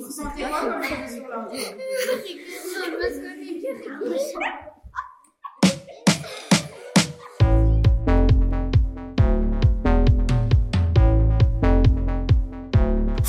Vous 0.00 0.10
sentez 0.10 0.42
quoi 0.42 0.60
comme 0.60 0.82
émotion 4.02 4.38
là 4.40 4.71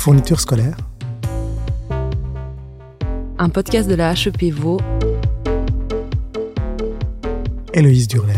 Fourniture 0.04 0.38
scolaire, 0.38 0.76
Un 3.38 3.48
podcast 3.48 3.88
de 3.88 3.94
la 3.94 4.12
HEP 4.12 4.52
Vaud, 4.52 4.76
Héloïse 7.72 8.06
Durler, 8.06 8.34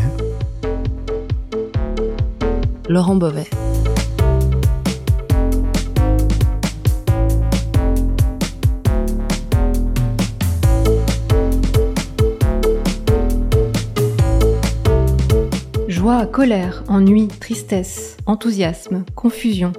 Laurent 2.89 3.17
Beauvais. 3.17 3.51
Joie, 15.89 16.27
colère, 16.27 16.85
ennui, 16.87 17.27
tristesse, 17.27 18.17
enthousiasme, 18.27 19.05
confusion. 19.17 19.73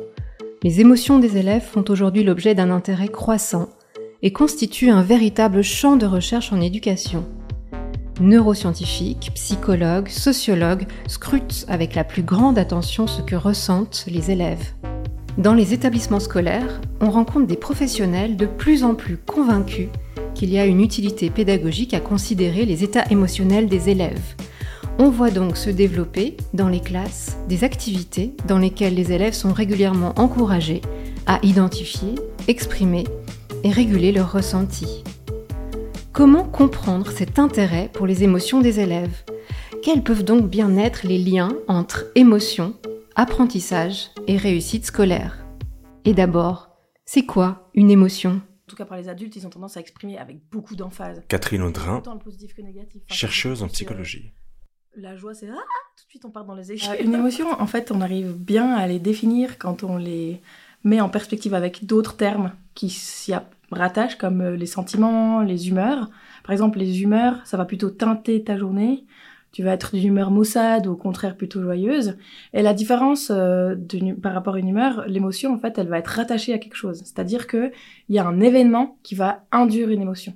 Les 0.63 0.81
émotions 0.81 1.19
des 1.19 1.38
élèves 1.38 1.63
font 1.63 1.86
aujourd'hui 1.88 2.23
l'objet 2.23 2.55
d'un 2.55 2.72
intérêt 2.72 3.09
croissant 3.09 3.69
et 4.23 4.33
constituent 4.33 4.89
un 4.89 5.03
véritable 5.03 5.61
champ 5.61 5.97
de 5.97 6.08
recherche 6.08 6.52
en 6.52 6.61
éducation. 6.61 7.25
Neuroscientifiques, 8.19 9.30
psychologues, 9.36 10.08
sociologues 10.08 10.88
scrutent 11.08 11.66
avec 11.67 11.94
la 11.94 12.03
plus 12.03 12.23
grande 12.23 12.58
attention 12.58 13.05
ce 13.05 13.22
que 13.22 13.36
ressentent 13.36 14.05
les 14.08 14.31
élèves. 14.31 14.73
Dans 15.38 15.53
les 15.53 15.75
établissements 15.75 16.19
scolaires, 16.19 16.81
on 17.02 17.11
rencontre 17.11 17.45
des 17.45 17.55
professionnels 17.55 18.36
de 18.36 18.47
plus 18.47 18.83
en 18.83 18.95
plus 18.95 19.17
convaincus 19.17 19.89
qu'il 20.33 20.52
y 20.52 20.58
a 20.58 20.66
une 20.66 20.81
utilité 20.81 21.30
pédagogique 21.30 21.94
à 21.94 21.99
considérer 21.99 22.66
les 22.66 22.83
états 22.83 23.05
émotionnels 23.11 23.67
des 23.67 23.89
élèves. 23.89 24.36
On 25.00 25.09
voit 25.09 25.31
donc 25.31 25.58
se 25.58 25.70
développer 25.70 26.38
dans 26.53 26.70
les 26.70 26.80
classes 26.80 27.38
des 27.48 27.64
activités 27.64 28.34
dans 28.48 28.58
lesquelles 28.58 28.95
les 28.95 29.12
élèves 29.12 29.34
sont 29.34 29.54
régulièrement 29.54 30.14
encouragés 30.17 30.81
à 31.28 31.39
identifier, 31.44 32.16
exprimer 32.48 33.04
et 33.64 33.72
réguler 33.72 34.12
leurs 34.12 34.31
ressentis. 34.31 35.04
Comment 36.14 36.44
comprendre 36.45 37.12
cet 37.12 37.38
intérêt 37.38 37.89
pour 37.94 38.08
les 38.08 38.23
émotions 38.23 38.59
des 38.62 38.80
élèves? 38.80 39.23
Quels 39.84 40.04
peuvent 40.04 40.23
donc 40.23 40.50
bien 40.50 40.76
être 40.78 41.06
les 41.06 41.20
liens 41.20 41.50
entre 41.67 42.06
émotion, 42.16 42.73
apprentissage 43.16 44.09
et 44.28 44.38
réussite 44.38 44.86
scolaire? 44.86 45.45
Et 46.06 46.14
d'abord, 46.14 46.70
c'est 47.06 47.26
quoi 47.26 47.70
une 47.76 47.92
émotion? 47.92 48.42
En 48.66 48.70
tout 48.70 48.76
cas, 48.76 48.86
par 48.86 48.98
les 48.98 49.09
adultes, 49.09 49.36
ils 49.36 49.45
ont 49.45 49.50
tendance 49.52 49.78
à 49.78 49.80
exprimer 49.80 50.17
avec 50.17 50.39
beaucoup 50.52 50.76
d'emphase. 50.76 51.22
Catherine 51.30 51.61
Audrin. 51.61 52.02
Enfin, 52.06 52.17
chercheuse 53.08 53.61
en 53.61 53.67
c'est- 53.67 53.73
psychologie. 53.73 54.34
La 55.00 55.16
joie, 55.16 55.36
c'est 55.36 55.48
ah, 55.48 55.53
tout 55.95 56.06
de 56.06 56.09
suite 56.09 56.26
on 56.26 56.31
part 56.31 56.44
dans 56.44 56.56
les 56.56 56.72
échecs. 56.72 57.00
une 57.00 57.14
émotion, 57.14 57.48
en 57.52 57.67
fait, 57.67 57.92
on 57.92 58.02
arrive 58.02 58.34
bien 58.34 58.73
à 58.73 58.88
les 58.88 58.98
définir 58.98 59.59
quand 59.59 59.83
on 59.83 59.98
les 59.98 60.42
met 60.83 60.99
en 61.02 61.10
perspective 61.10 61.54
avec 61.54 61.86
d'autres 61.86 62.17
termes 62.17 62.52
qui 62.73 62.89
s'y 62.89 63.32
rattachent, 63.71 64.17
comme 64.17 64.42
euh, 64.42 64.55
les 64.55 64.66
sentiments, 64.66 65.42
les 65.42 65.70
humeurs. 65.70 66.10
Par 66.44 66.52
exemple, 66.52 66.80
les 66.80 67.04
humeurs, 67.04 67.42
ça 67.45 67.58
va 67.58 67.66
plutôt 67.66 67.92
teinter 67.92 68.44
ta 68.44 68.58
journée. 68.58 69.05
Tu 69.52 69.61
vas 69.61 69.73
être 69.73 69.95
d'une 69.95 70.08
humeur 70.08 70.32
maussade 70.32 70.88
ou 70.88 70.94
au 70.94 70.95
contraire 70.95 71.38
plutôt 71.38 71.61
joyeuse. 71.61 72.17
Et 72.54 72.64
la 72.64 72.73
différence 72.73 73.32
euh, 73.32 73.76
par 74.23 74.33
rapport 74.33 74.55
à 74.55 74.60
une 74.60 74.67
humeur, 74.67 75.05
l'émotion, 75.08 75.54
en 75.54 75.60
fait, 75.60 75.77
elle 75.77 75.89
va 75.89 76.00
être 76.00 76.08
rattachée 76.08 76.54
à 76.54 76.58
quelque 76.58 76.76
chose. 76.76 77.04
C'est-à-dire 77.05 77.45
que 77.45 77.71
il 78.10 78.16
y 78.16 78.20
a 78.20 78.26
un 78.26 78.39
événement 78.39 78.98
qui 79.04 79.14
va 79.14 79.45
induire 79.52 79.92
une 79.92 80.02
émotion. 80.02 80.33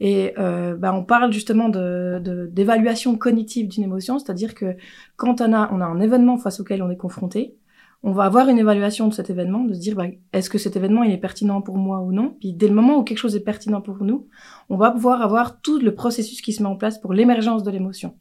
Et 0.00 0.34
euh, 0.38 0.74
bah, 0.74 0.92
on 0.94 1.04
parle 1.04 1.32
justement 1.32 1.68
de 1.68 2.20
de- 2.22 2.46
d'évaluation 2.52 3.16
cognitive 3.16 3.68
d'une 3.68 3.84
émotion, 3.84 4.18
c'est-à-dire 4.18 4.54
que 4.54 4.76
quand 5.16 5.40
on 5.40 5.52
a, 5.52 5.70
on 5.72 5.80
a 5.80 5.84
un 5.86 6.00
événement 6.00 6.38
face 6.38 6.58
auquel 6.60 6.82
on 6.82 6.90
est 6.90 6.96
confronté, 6.96 7.54
on 8.02 8.10
va 8.10 8.24
avoir 8.24 8.48
une 8.48 8.58
évaluation 8.58 9.06
de 9.06 9.14
cet 9.14 9.30
événement, 9.30 9.62
de 9.62 9.74
se 9.74 9.78
dire 9.78 9.94
bah, 9.94 10.06
est-ce 10.32 10.50
que 10.50 10.58
cet 10.58 10.74
événement 10.74 11.04
il 11.04 11.12
est 11.12 11.18
pertinent 11.18 11.60
pour 11.62 11.78
moi 11.78 12.00
ou 12.00 12.10
non? 12.10 12.36
Puis 12.40 12.52
dès 12.52 12.66
le 12.66 12.74
moment 12.74 12.98
où 12.98 13.04
quelque 13.04 13.18
chose 13.18 13.36
est 13.36 13.44
pertinent 13.44 13.80
pour 13.80 14.02
nous, 14.02 14.26
on 14.68 14.76
va 14.76 14.90
pouvoir 14.90 15.22
avoir 15.22 15.60
tout 15.60 15.78
le 15.78 15.94
processus 15.94 16.40
qui 16.40 16.52
se 16.52 16.62
met 16.64 16.68
en 16.68 16.74
place 16.74 16.98
pour 17.00 17.12
l'émergence 17.12 17.62
de 17.62 17.70
l'émotion. 17.70 18.16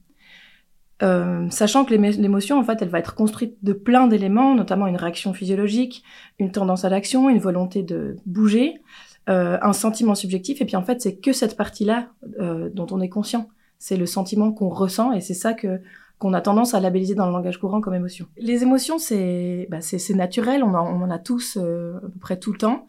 Euh, 1.01 1.49
sachant 1.49 1.83
que 1.83 1.89
l'émo- 1.95 2.11
l'émotion, 2.11 2.59
en 2.59 2.63
fait, 2.63 2.79
elle 2.83 2.89
va 2.89 2.99
être 2.99 3.15
construite 3.15 3.57
de 3.63 3.73
plein 3.73 4.05
d'éléments, 4.05 4.53
notamment 4.53 4.85
une 4.85 4.97
réaction 4.97 5.33
physiologique, 5.33 6.03
une 6.37 6.51
tendance 6.51 6.85
à 6.85 6.89
l'action, 6.89 7.27
une 7.27 7.39
volonté 7.39 7.81
de 7.81 8.17
bouger, 8.27 8.75
euh, 9.29 9.57
un 9.61 9.73
sentiment 9.73 10.15
subjectif, 10.15 10.61
et 10.61 10.65
puis 10.65 10.75
en 10.75 10.83
fait, 10.83 11.01
c'est 11.01 11.17
que 11.17 11.33
cette 11.33 11.55
partie-là 11.55 12.09
euh, 12.39 12.69
dont 12.73 12.87
on 12.91 13.01
est 13.01 13.09
conscient. 13.09 13.47
C'est 13.77 13.97
le 13.97 14.05
sentiment 14.05 14.51
qu'on 14.51 14.69
ressent, 14.69 15.11
et 15.11 15.21
c'est 15.21 15.33
ça 15.33 15.53
que 15.53 15.81
qu'on 16.21 16.33
a 16.33 16.41
tendance 16.41 16.75
à 16.75 16.79
labelliser 16.79 17.15
dans 17.15 17.25
le 17.25 17.31
langage 17.31 17.57
courant 17.57 17.81
comme 17.81 17.95
émotion. 17.95 18.27
Les 18.37 18.61
émotions, 18.61 18.99
c'est 18.99 19.67
bah, 19.71 19.81
c'est 19.81 20.13
naturel, 20.13 20.63
on 20.63 20.75
en, 20.75 20.87
on 20.87 21.01
en 21.03 21.09
a 21.09 21.17
tous 21.17 21.57
euh, 21.57 21.97
à 21.97 22.01
peu 22.01 22.19
près 22.19 22.37
tout 22.37 22.51
le 22.51 22.59
temps. 22.59 22.85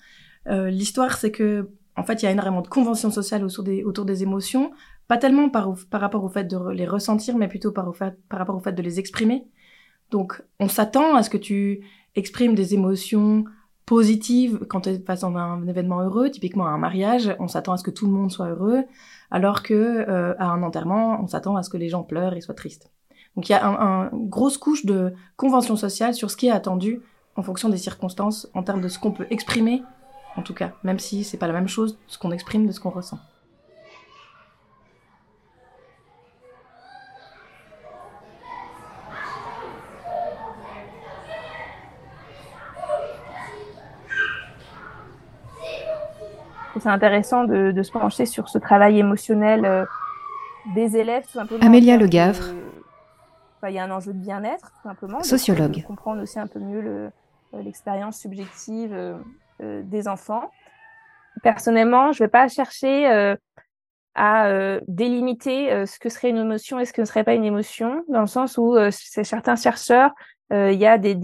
Euh, 0.49 0.69
L'histoire, 0.69 1.17
c'est 1.17 1.31
que 1.31 1.71
en 1.97 2.05
fait, 2.05 2.23
il 2.23 2.27
y 2.27 2.29
a 2.29 2.31
énormément 2.31 2.61
de 2.61 2.69
conventions 2.69 3.11
sociales 3.11 3.43
autour 3.45 3.65
des, 3.65 3.85
autour 3.85 4.05
des 4.05 4.23
émotions, 4.23 4.71
pas 5.09 5.17
tellement 5.17 5.49
par, 5.49 5.75
par 5.91 6.01
rapport 6.03 6.25
au 6.25 6.29
fait 6.29 6.45
de 6.45 6.71
les 6.71 6.87
ressentir, 6.87 7.37
mais 7.37 7.49
plutôt 7.49 7.73
par, 7.73 7.93
par 7.93 8.39
rapport 8.39 8.57
au 8.57 8.61
fait 8.61 8.73
de 8.73 8.83
les 8.83 8.99
exprimer. 8.99 9.47
Donc, 10.11 10.43
on 10.61 10.69
s'attend 10.69 11.15
à 11.15 11.23
ce 11.23 11.31
que 11.31 11.39
tu 11.39 11.81
exprimes 12.15 12.55
des 12.55 12.75
émotions 12.75 13.45
positives 13.97 14.55
quand 14.71 14.87
es 14.87 14.99
face 15.01 15.23
à 15.23 15.27
un 15.27 15.67
événement 15.67 16.01
heureux, 16.01 16.31
typiquement 16.31 16.67
à 16.67 16.71
un 16.71 16.79
mariage, 16.79 17.27
on 17.39 17.49
s'attend 17.49 17.75
à 17.75 17.77
ce 17.77 17.85
que 17.85 17.91
tout 17.99 18.07
le 18.07 18.13
monde 18.13 18.31
soit 18.33 18.49
heureux, 18.49 18.85
alors 19.31 19.63
que 19.63 19.75
euh, 19.75 20.35
à 20.39 20.47
un 20.47 20.63
enterrement, 20.63 21.21
on 21.23 21.27
s'attend 21.27 21.57
à 21.57 21.63
ce 21.63 21.69
que 21.69 21.77
les 21.77 21.91
gens 21.91 22.03
pleurent 22.03 22.35
et 22.35 22.41
soient 22.41 22.55
tristes. 22.55 22.91
Donc 23.37 23.49
il 23.49 23.53
y 23.53 23.55
a 23.55 23.67
un, 23.67 23.75
un- 23.89 24.11
une 24.13 24.29
grosse 24.31 24.57
couche 24.57 24.87
de 24.87 25.13
convention 25.37 25.77
sociale 25.77 26.15
sur 26.15 26.31
ce 26.31 26.37
qui 26.39 26.47
est 26.47 26.51
attendu 26.61 27.01
en 27.37 27.43
fonction 27.43 27.69
des 27.69 27.77
circonstances, 27.89 28.49
en 28.55 28.63
termes 28.63 28.81
de 28.81 28.89
ce 28.89 28.99
qu'on 28.99 29.13
peut 29.13 29.27
exprimer, 29.29 29.83
en 30.37 30.43
tout 30.43 30.55
cas, 30.55 30.73
même 30.85 30.99
si 30.99 31.23
c'est 31.23 31.37
pas 31.37 31.47
la 31.47 31.53
même 31.53 31.69
chose 31.69 31.99
ce 32.07 32.17
qu'on 32.19 32.31
exprime 32.31 32.67
de 32.67 32.73
ce 32.73 32.81
qu'on 32.81 32.91
ressent. 32.91 33.19
C'est 46.83 46.89
intéressant 46.89 47.45
de, 47.45 47.71
de 47.71 47.83
se 47.83 47.93
pencher 47.93 48.27
sur 48.27 48.49
ce 48.49 48.59
travail 48.59 48.99
émotionnel 48.99 49.65
euh, 49.65 49.85
des 50.75 50.97
élèves, 50.97 51.25
tout 51.27 51.33
simplement. 51.39 51.65
Amélia 51.65 51.97
Le 51.97 52.07
Gavre. 52.07 52.41
de- 52.45 52.55
enfin, 53.59 53.69
Il 53.69 53.75
y 53.75 53.79
a 53.79 53.85
un 53.85 53.91
enjeu 53.91 54.13
de 54.13 54.19
bien-être, 54.19 54.73
tout 54.73 54.89
simplement. 54.89 55.23
Sociologue. 55.23 55.83
Comprendre 55.87 56.23
aussi 56.23 56.41
un 56.41 56.47
peu 56.49 56.59
mieux 56.59 56.81
le- 56.81 57.11
euh, 57.55 57.63
l'expérience 57.63 58.19
subjective 58.19 58.93
euh, 58.93 59.83
des 59.85 60.09
enfants. 60.09 60.51
Personnellement, 61.45 62.11
je 62.13 62.23
ne 62.23 62.27
vais 62.27 62.31
pas 62.31 62.49
chercher 62.49 63.07
à 64.15 64.47
euh, 64.47 64.81
délimiter 64.89 65.73
euh, 65.73 65.87
ce 65.87 65.99
que 65.99 66.09
serait 66.09 66.31
une 66.31 66.37
émotion 66.37 66.79
et 66.81 66.85
ce 66.85 66.93
que 66.93 67.01
ne 67.01 67.07
serait 67.07 67.25
pas 67.25 67.35
une 67.35 67.45
émotion, 67.45 68.05
dans 68.09 68.21
le 68.21 68.27
sens 68.27 68.59
où 68.59 68.75
euh, 68.77 68.91
chez 68.91 69.25
certains 69.25 69.57
chercheurs, 69.57 70.11
il 70.51 70.75
y 70.75 70.85
a 70.87 70.99
des, 70.99 71.15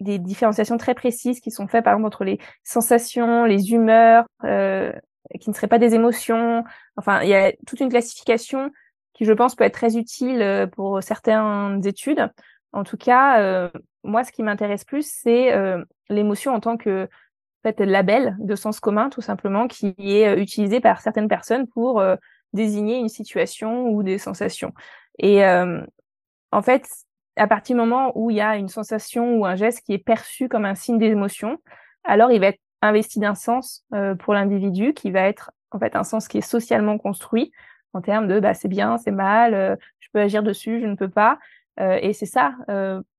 des 0.00 0.18
différenciations 0.18 0.76
très 0.76 0.94
précises 0.94 1.40
qui 1.40 1.50
sont 1.50 1.66
faites, 1.66 1.84
par 1.84 1.94
exemple, 1.94 2.06
entre 2.06 2.24
les 2.24 2.38
sensations, 2.62 3.44
les 3.44 3.72
humeurs, 3.72 4.24
euh, 4.44 4.92
qui 5.40 5.50
ne 5.50 5.54
seraient 5.54 5.68
pas 5.68 5.78
des 5.78 5.94
émotions. 5.94 6.64
Enfin, 6.96 7.22
il 7.22 7.28
y 7.28 7.34
a 7.34 7.52
toute 7.66 7.80
une 7.80 7.88
classification 7.88 8.70
qui, 9.14 9.24
je 9.24 9.32
pense, 9.32 9.54
peut 9.54 9.64
être 9.64 9.74
très 9.74 9.96
utile 9.96 10.42
euh, 10.42 10.66
pour 10.66 11.02
certaines 11.02 11.86
études. 11.86 12.28
En 12.72 12.82
tout 12.82 12.96
cas, 12.96 13.40
euh, 13.40 13.70
moi, 14.02 14.24
ce 14.24 14.32
qui 14.32 14.42
m'intéresse 14.42 14.84
plus, 14.84 15.08
c'est 15.08 15.52
euh, 15.54 15.82
l'émotion 16.08 16.52
en 16.52 16.60
tant 16.60 16.76
que 16.76 17.04
en 17.04 17.70
fait, 17.70 17.80
label 17.80 18.36
de 18.40 18.54
sens 18.56 18.78
commun, 18.80 19.08
tout 19.08 19.22
simplement, 19.22 19.66
qui 19.68 19.94
est 19.98 20.28
euh, 20.28 20.36
utilisé 20.36 20.80
par 20.80 21.00
certaines 21.00 21.28
personnes 21.28 21.66
pour 21.66 22.00
euh, 22.00 22.16
désigner 22.52 22.98
une 22.98 23.08
situation 23.08 23.88
ou 23.88 24.02
des 24.02 24.18
sensations. 24.18 24.74
Et 25.18 25.44
en 25.44 26.62
fait, 26.62 26.88
à 27.36 27.46
partir 27.46 27.74
du 27.74 27.80
moment 27.80 28.12
où 28.14 28.30
il 28.30 28.36
y 28.36 28.40
a 28.40 28.56
une 28.56 28.68
sensation 28.68 29.36
ou 29.36 29.46
un 29.46 29.56
geste 29.56 29.82
qui 29.84 29.92
est 29.92 29.98
perçu 29.98 30.48
comme 30.48 30.64
un 30.64 30.74
signe 30.74 30.98
d'émotion, 30.98 31.58
alors 32.04 32.30
il 32.30 32.40
va 32.40 32.48
être 32.48 32.60
investi 32.82 33.18
d'un 33.18 33.34
sens 33.34 33.84
euh, 33.94 34.14
pour 34.14 34.34
l'individu 34.34 34.92
qui 34.92 35.10
va 35.10 35.22
être 35.22 35.50
en 35.70 35.78
fait 35.78 35.96
un 35.96 36.04
sens 36.04 36.28
qui 36.28 36.38
est 36.38 36.42
socialement 36.42 36.98
construit 36.98 37.50
en 37.92 38.00
termes 38.00 38.28
de 38.28 38.40
bah, 38.40 38.54
c'est 38.54 38.68
bien, 38.68 38.98
c'est 38.98 39.10
mal, 39.10 39.78
je 40.00 40.08
peux 40.12 40.20
agir 40.20 40.42
dessus, 40.42 40.80
je 40.80 40.86
ne 40.86 40.96
peux 40.96 41.08
pas. 41.08 41.38
et 41.78 42.12
c'est 42.12 42.26
ça, 42.26 42.54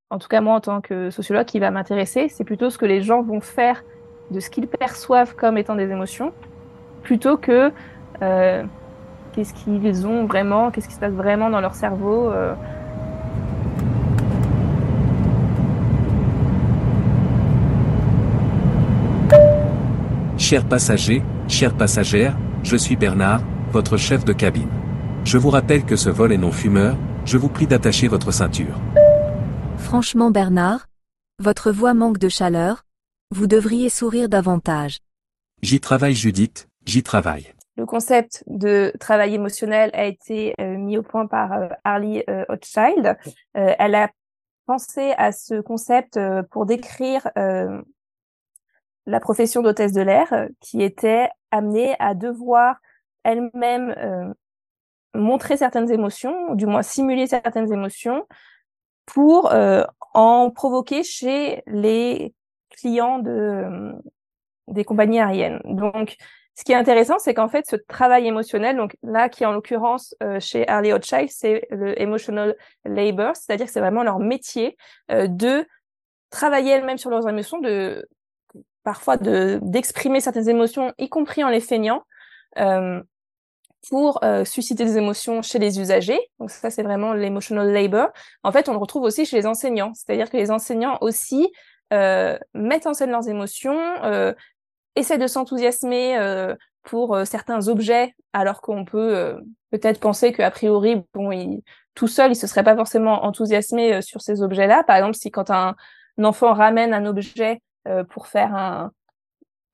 en 0.09 0.19
tout 0.19 0.27
cas 0.27 0.41
moi 0.41 0.55
en 0.55 0.59
tant 0.59 0.81
que 0.81 1.09
sociologue, 1.09 1.45
qui 1.45 1.59
va 1.59 1.71
m'intéresser, 1.71 2.27
c'est 2.27 2.43
plutôt 2.43 2.69
ce 2.69 2.77
que 2.77 2.85
les 2.85 3.01
gens 3.01 3.21
vont 3.21 3.39
faire 3.39 3.83
de 4.31 4.41
ce 4.41 4.49
qu'ils 4.49 4.67
perçoivent 4.67 5.33
comme 5.35 5.57
étant 5.57 5.75
des 5.75 5.89
émotions, 5.91 6.33
plutôt 7.03 7.37
que 7.37 7.71
qu'est-ce 8.19 9.53
qu'ils 9.53 10.07
ont 10.07 10.25
vraiment, 10.25 10.71
qu'est-ce 10.71 10.89
qui 10.89 10.95
se 10.95 10.99
passe 10.99 11.13
vraiment 11.13 11.49
dans 11.49 11.61
leur 11.61 11.75
cerveau. 11.75 12.33
Chers 20.37 20.67
passagers, 20.67 21.23
chères 21.47 21.77
passagères, 21.77 22.37
je 22.61 22.75
suis 22.75 22.97
Bernard, 22.97 23.41
votre 23.71 23.95
chef 23.95 24.25
de 24.25 24.33
cabine. 24.33 24.69
Je 25.23 25.37
vous 25.37 25.49
rappelle 25.49 25.85
que 25.85 25.95
ce 25.95 26.09
vol 26.09 26.33
est 26.33 26.37
non 26.37 26.51
fumeur, 26.51 26.97
je 27.23 27.37
vous 27.37 27.47
prie 27.47 27.67
d'attacher 27.67 28.09
votre 28.09 28.31
ceinture. 28.31 28.77
Franchement 29.77 30.31
Bernard, 30.31 30.87
votre 31.39 31.71
voix 31.71 31.93
manque 31.93 32.17
de 32.17 32.27
chaleur, 32.27 32.83
vous 33.31 33.47
devriez 33.47 33.87
sourire 33.89 34.27
davantage. 34.27 34.99
J'y 35.61 35.79
travaille 35.79 36.15
Judith, 36.15 36.67
j'y 36.85 37.01
travaille. 37.01 37.53
Le 37.77 37.85
concept 37.85 38.43
de 38.45 38.91
travail 38.99 39.35
émotionnel 39.35 39.89
a 39.93 40.03
été 40.03 40.53
euh, 40.59 40.75
mis 40.77 40.97
au 40.97 41.01
point 41.01 41.27
par 41.27 41.53
euh, 41.53 41.67
Harley 41.85 42.25
euh, 42.29 42.43
Hochschild. 42.49 43.15
elle 43.53 43.95
a 43.95 44.09
pensé 44.65 45.13
à 45.17 45.31
ce 45.31 45.61
concept 45.61 46.19
pour 46.51 46.65
décrire 46.65 47.29
la 49.05 49.19
profession 49.19 49.61
d'hôtesse 49.61 49.93
de 49.93 50.01
l'air 50.01 50.31
euh, 50.33 50.47
qui 50.59 50.81
était 50.81 51.29
amenée 51.51 51.95
à 51.99 52.13
devoir 52.13 52.77
elle-même 53.23 53.93
euh, 53.97 54.33
montrer 55.13 55.57
certaines 55.57 55.91
émotions, 55.91 56.51
ou 56.51 56.55
du 56.55 56.65
moins 56.65 56.81
simuler 56.81 57.27
certaines 57.27 57.71
émotions, 57.71 58.25
pour 59.05 59.51
euh, 59.51 59.83
en 60.13 60.51
provoquer 60.51 61.03
chez 61.03 61.63
les 61.67 62.33
clients 62.69 63.19
de, 63.19 63.93
des 64.67 64.83
compagnies 64.83 65.19
aériennes. 65.19 65.61
Donc, 65.65 66.15
ce 66.55 66.63
qui 66.63 66.71
est 66.71 66.75
intéressant, 66.75 67.19
c'est 67.19 67.33
qu'en 67.33 67.47
fait, 67.47 67.65
ce 67.67 67.75
travail 67.75 68.27
émotionnel, 68.27 68.77
donc 68.77 68.95
là, 69.03 69.29
qui 69.29 69.45
en 69.45 69.51
l'occurrence 69.51 70.15
chez 70.39 70.67
Harley 70.69 70.93
Hochschild, 70.93 71.29
c'est 71.29 71.67
le 71.69 72.01
emotional 72.01 72.55
labor, 72.85 73.35
c'est-à-dire 73.35 73.65
que 73.65 73.71
c'est 73.73 73.81
vraiment 73.81 74.03
leur 74.03 74.19
métier 74.19 74.77
de 75.09 75.67
travailler 76.29 76.71
elles-mêmes 76.71 76.97
sur 76.97 77.09
leurs 77.09 77.27
émotions, 77.27 77.59
de 77.59 78.07
parfois 78.85 79.17
de 79.17 79.59
d'exprimer 79.61 80.21
certaines 80.21 80.47
émotions, 80.47 80.93
y 80.97 81.09
compris 81.09 81.43
en 81.43 81.49
les 81.49 81.59
feignant, 81.59 82.03
euh, 82.59 83.01
pour 83.89 84.23
euh, 84.23 84.45
susciter 84.45 84.85
des 84.85 84.97
émotions 84.97 85.41
chez 85.41 85.59
les 85.59 85.79
usagers. 85.79 86.19
Donc 86.39 86.49
ça, 86.49 86.69
c'est 86.69 86.83
vraiment 86.83 87.13
l'emotional 87.13 87.71
labor. 87.71 88.09
En 88.43 88.51
fait, 88.51 88.69
on 88.69 88.71
le 88.71 88.77
retrouve 88.77 89.03
aussi 89.03 89.25
chez 89.25 89.37
les 89.37 89.45
enseignants. 89.45 89.93
C'est-à-dire 89.93 90.29
que 90.29 90.37
les 90.37 90.49
enseignants 90.49 90.97
aussi 91.01 91.51
euh, 91.93 92.37
mettent 92.53 92.87
en 92.87 92.93
scène 92.93 93.11
leurs 93.11 93.29
émotions, 93.29 93.79
euh, 94.03 94.33
essaient 94.95 95.17
de 95.17 95.27
s'enthousiasmer 95.27 96.17
euh, 96.17 96.55
pour 96.83 97.17
certains 97.25 97.67
objets, 97.67 98.15
alors 98.33 98.61
qu'on 98.61 98.85
peut 98.85 99.35
peut-être 99.71 99.99
penser 99.99 100.31
qu'a 100.31 100.51
priori, 100.51 101.01
bon, 101.15 101.31
il, 101.31 101.63
tout 101.95 102.07
seul, 102.07 102.31
il 102.31 102.35
se 102.35 102.45
serait 102.45 102.63
pas 102.63 102.75
forcément 102.75 103.25
enthousiasmé 103.25 104.03
sur 104.03 104.21
ces 104.21 104.43
objets-là. 104.43 104.83
Par 104.83 104.97
exemple, 104.97 105.15
si 105.15 105.31
quand 105.31 105.49
un, 105.49 105.75
enfant 106.23 106.53
ramène 106.53 106.93
un 106.93 107.05
objet 107.07 107.53
euh, 107.53 107.55
pour 108.09 108.27
faire 108.27 108.55
un 108.55 108.91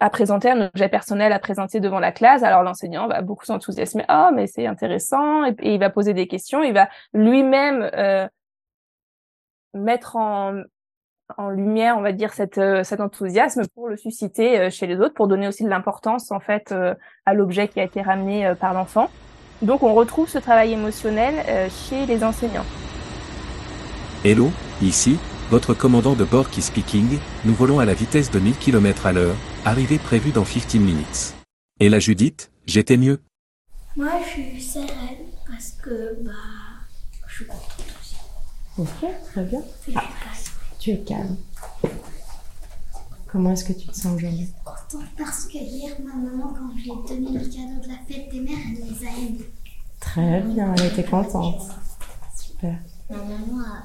à 0.02 0.10
présenter 0.10 0.50
un 0.50 0.68
objet 0.68 0.90
personnel 0.90 1.32
à 1.32 1.38
présenter 1.38 1.80
devant 1.80 2.00
la 2.00 2.12
classe. 2.12 2.42
Alors 2.42 2.64
l'enseignant 2.64 3.08
va 3.08 3.22
beaucoup 3.22 3.46
s'enthousiasmer. 3.46 4.04
Oh, 4.10 4.30
mais 4.34 4.48
c'est 4.48 4.66
intéressant. 4.66 5.46
Et, 5.46 5.56
il 5.62 5.80
va 5.80 5.92
poser 5.92 6.16
des 6.16 6.28
questions. 6.28 6.64
Il 6.64 6.74
va 6.74 6.90
lui-même 7.14 7.88
euh, 7.94 8.28
mettre 9.76 10.16
en, 10.16 10.64
lumière, 11.52 11.98
on 11.98 12.02
va 12.02 12.12
dire, 12.14 12.32
euh, 12.58 12.84
cet 12.84 13.00
enthousiasme 13.00 13.62
pour 13.76 13.88
le 13.88 13.96
susciter 13.96 14.60
euh, 14.60 14.70
chez 14.72 14.88
les 14.88 15.00
autres, 15.00 15.14
pour 15.14 15.28
donner 15.28 15.48
aussi 15.48 15.64
de 15.64 15.70
l'importance 15.70 16.32
en 16.32 16.40
fait 16.40 16.74
à 17.26 17.34
l'objet 17.36 17.68
qui 17.68 17.80
a 17.80 17.84
été 17.84 18.02
ramené 18.02 18.54
par 18.60 18.74
l'enfant. 18.74 19.10
Donc 19.62 19.84
on 19.84 19.94
retrouve 19.94 20.28
ce 20.28 20.40
travail 20.40 20.74
émotionnel 20.74 21.70
chez 21.70 22.08
les 22.08 22.24
enseignants. 22.24 22.66
Hello, 24.26 24.50
ici 24.82 25.20
votre 25.52 25.74
commandant 25.74 26.16
de 26.16 26.24
bord 26.24 26.50
qui 26.50 26.62
speaking, 26.62 27.20
nous 27.44 27.54
volons 27.54 27.80
à 27.80 27.86
la 27.86 27.94
vitesse 27.94 28.32
de 28.32 28.40
1000 28.40 28.56
km 28.56 29.06
à 29.06 29.12
l'heure, 29.12 29.36
arrivée 29.66 30.00
prévue 30.00 30.32
dans 30.32 30.46
15 30.46 30.76
minutes. 30.76 31.36
Et 31.82 31.90
la 31.90 32.00
Judith, 32.00 32.52
j'étais 32.66 32.96
mieux 32.96 33.20
Moi, 33.98 34.08
je 34.26 34.30
suis 34.30 34.62
sereine 34.62 35.28
parce 35.46 35.72
que, 35.72 36.24
bah, 36.24 36.32
je 37.28 37.36
suis 37.36 37.46
contente 37.46 37.86
aussi. 38.00 38.16
Ok, 38.78 39.10
très 39.26 39.44
bien. 39.44 39.60
Ah, 39.94 40.04
tu 40.80 40.92
es 40.92 41.00
calme. 41.00 41.36
Comment 43.30 43.52
est-ce 43.52 43.66
que 43.66 43.74
tu 43.74 43.88
te 43.88 43.96
sens 43.96 44.16
aujourd'hui? 44.16 44.48
Contente 44.64 45.10
parce 45.18 45.48
que 45.48 45.58
hier, 45.58 45.92
ma 46.02 46.14
maman, 46.14 46.54
quand 46.54 46.72
je 46.78 46.84
lui 46.84 46.92
ai 46.92 47.08
donné 47.10 47.40
les 47.40 47.50
cadeaux 47.50 47.84
de 47.84 47.90
la 47.90 47.98
fête 48.08 48.32
des 48.32 48.40
mères, 48.40 48.58
elle 48.70 48.88
les 48.88 49.06
a 49.06 49.10
aimés. 49.10 49.50
Très 50.00 50.42
bien, 50.44 50.74
elle 50.76 50.86
était 50.86 51.04
contente. 51.04 51.64
Super. 52.38 52.78
Ma 53.10 53.18
maman 53.18 53.64
a 53.66 53.84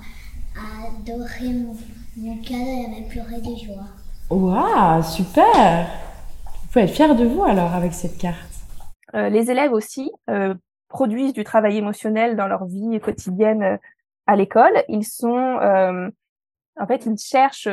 adoré 0.57 1.53
mon, 1.53 1.77
mon 2.17 2.37
cadeau 2.43 2.61
et 2.61 2.85
elle 2.87 2.95
avait 2.95 3.09
pleuré 3.09 3.41
de 3.41 3.57
joie. 3.57 3.85
Waouh, 4.31 5.03
super 5.03 5.87
Vous 6.45 6.69
pouvez 6.73 6.85
être 6.85 6.91
fiers 6.95 7.15
de 7.15 7.25
vous 7.25 7.45
alors 7.45 7.75
avec 7.75 7.93
cette 7.93 8.19
carte. 8.19 8.37
Euh, 9.15 9.29
les 9.29 9.51
élèves 9.51 9.73
aussi 9.73 10.11
euh, 10.29 10.55
produisent 10.89 11.33
du 11.33 11.45
travail 11.45 11.77
émotionnel 11.77 12.37
dans 12.37 12.49
leur 12.49 12.65
vie 12.67 12.99
quotidienne 13.01 13.63
euh, 13.63 13.77
à 14.27 14.37
l'école. 14.37 14.73
Ils 14.89 15.05
sont, 15.05 15.37
euh, 15.37 16.09
en 16.79 16.87
fait, 16.87 17.07
ils 17.07 17.19
cherchent 17.19 17.69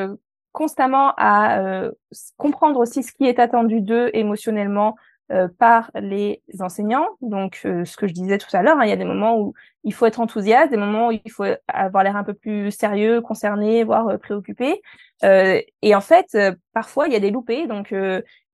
constamment 0.51 1.13
à 1.17 1.59
euh, 1.59 1.91
comprendre 2.37 2.79
aussi 2.79 3.03
ce 3.03 3.11
qui 3.11 3.25
est 3.25 3.39
attendu 3.39 3.81
d'eux 3.81 4.09
émotionnellement 4.13 4.95
euh, 5.31 5.47
par 5.57 5.89
les 5.95 6.43
enseignants. 6.59 7.07
Donc, 7.21 7.61
euh, 7.63 7.85
ce 7.85 7.95
que 7.95 8.07
je 8.07 8.13
disais 8.13 8.37
tout 8.37 8.49
à 8.51 8.61
l'heure, 8.61 8.77
hein, 8.77 8.83
il 8.83 8.89
y 8.89 8.91
a 8.91 8.97
des 8.97 9.05
moments 9.05 9.39
où 9.39 9.53
il 9.85 9.93
faut 9.93 10.05
être 10.05 10.19
enthousiaste, 10.19 10.69
des 10.69 10.77
moments 10.77 11.07
où 11.07 11.11
il 11.11 11.31
faut 11.31 11.45
avoir 11.69 12.03
l'air 12.03 12.17
un 12.17 12.25
peu 12.25 12.33
plus 12.33 12.71
sérieux, 12.71 13.21
concerné, 13.21 13.85
voire 13.85 14.09
euh, 14.09 14.17
préoccupé. 14.17 14.81
et 15.23 15.95
en 15.95 16.01
fait, 16.01 16.37
parfois, 16.73 17.07
il 17.07 17.13
y 17.13 17.15
a 17.15 17.21
des 17.21 17.31
loupés. 17.31 17.67
Donc, 17.67 17.95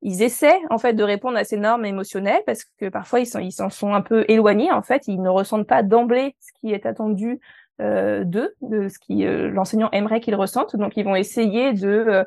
ils 0.04 0.21
essaient 0.21 0.62
en 0.69 0.77
fait 0.77 0.94
de 0.94 1.04
répondre 1.04 1.38
à 1.38 1.44
ces 1.44 1.57
normes 1.57 1.86
émotionnelles 1.86 2.44
parce 2.45 2.63
que 2.80 2.89
parfois, 2.89 3.19
ils 3.21 3.51
s'en 3.51 3.71
sont 3.71 3.95
un 3.95 4.01
peu 4.01 4.24
éloignés. 4.27 4.71
En 4.71 4.83
fait, 4.83 5.07
ils 5.07 5.19
ne 5.19 5.30
ressentent 5.30 5.68
pas 5.68 5.81
d'emblée 5.81 6.36
ce 6.39 6.51
qui 6.60 6.71
est 6.71 6.85
attendu 6.85 7.40
d'eux, 7.80 8.54
de 8.61 8.90
ce 8.90 8.99
qui 8.99 9.26
l'enseignant 9.26 9.90
aimerait 9.92 10.21
qu'ils 10.21 10.35
ressentent. 10.35 10.76
Donc, 10.76 10.95
ils 10.97 11.04
vont 11.04 11.16
essayer 11.16 11.73
de 11.73 12.23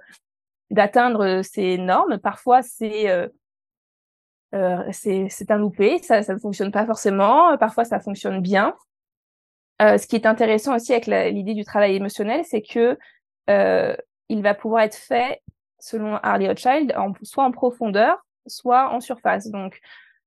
d'atteindre 0.71 1.43
ces 1.43 1.79
normes. 1.79 2.19
Parfois, 2.19 2.63
c'est 2.63 3.31
euh, 4.55 4.83
c'est 4.91 5.51
un 5.51 5.59
loupé, 5.59 5.99
ça, 6.03 6.23
ça 6.23 6.35
ne 6.35 6.39
fonctionne 6.39 6.73
pas 6.73 6.87
forcément, 6.87 7.57
parfois 7.59 7.85
ça 7.85 8.01
fonctionne 8.01 8.41
bien. 8.41 8.75
Euh, 9.81 9.99
ce 9.99 10.07
qui 10.07 10.17
est 10.17 10.27
intéressant 10.27 10.77
aussi 10.77 10.93
avec 10.93 11.07
l'idée 11.07 11.55
du 11.55 11.65
travail 11.65 11.97
émotionnel, 11.97 12.45
c'est 12.45 12.63
que 12.63 12.99
euh, 13.51 13.97
il 14.29 14.43
va 14.43 14.55
pouvoir 14.55 14.83
être 14.83 14.95
fait, 14.97 15.43
selon 15.79 16.17
Harley 16.23 16.49
Hochschild, 16.49 16.95
en, 16.97 17.13
soit 17.23 17.45
en 17.45 17.51
profondeur, 17.51 18.25
soit 18.47 18.91
en 18.91 19.01
surface. 19.01 19.49
Donc, 19.49 19.81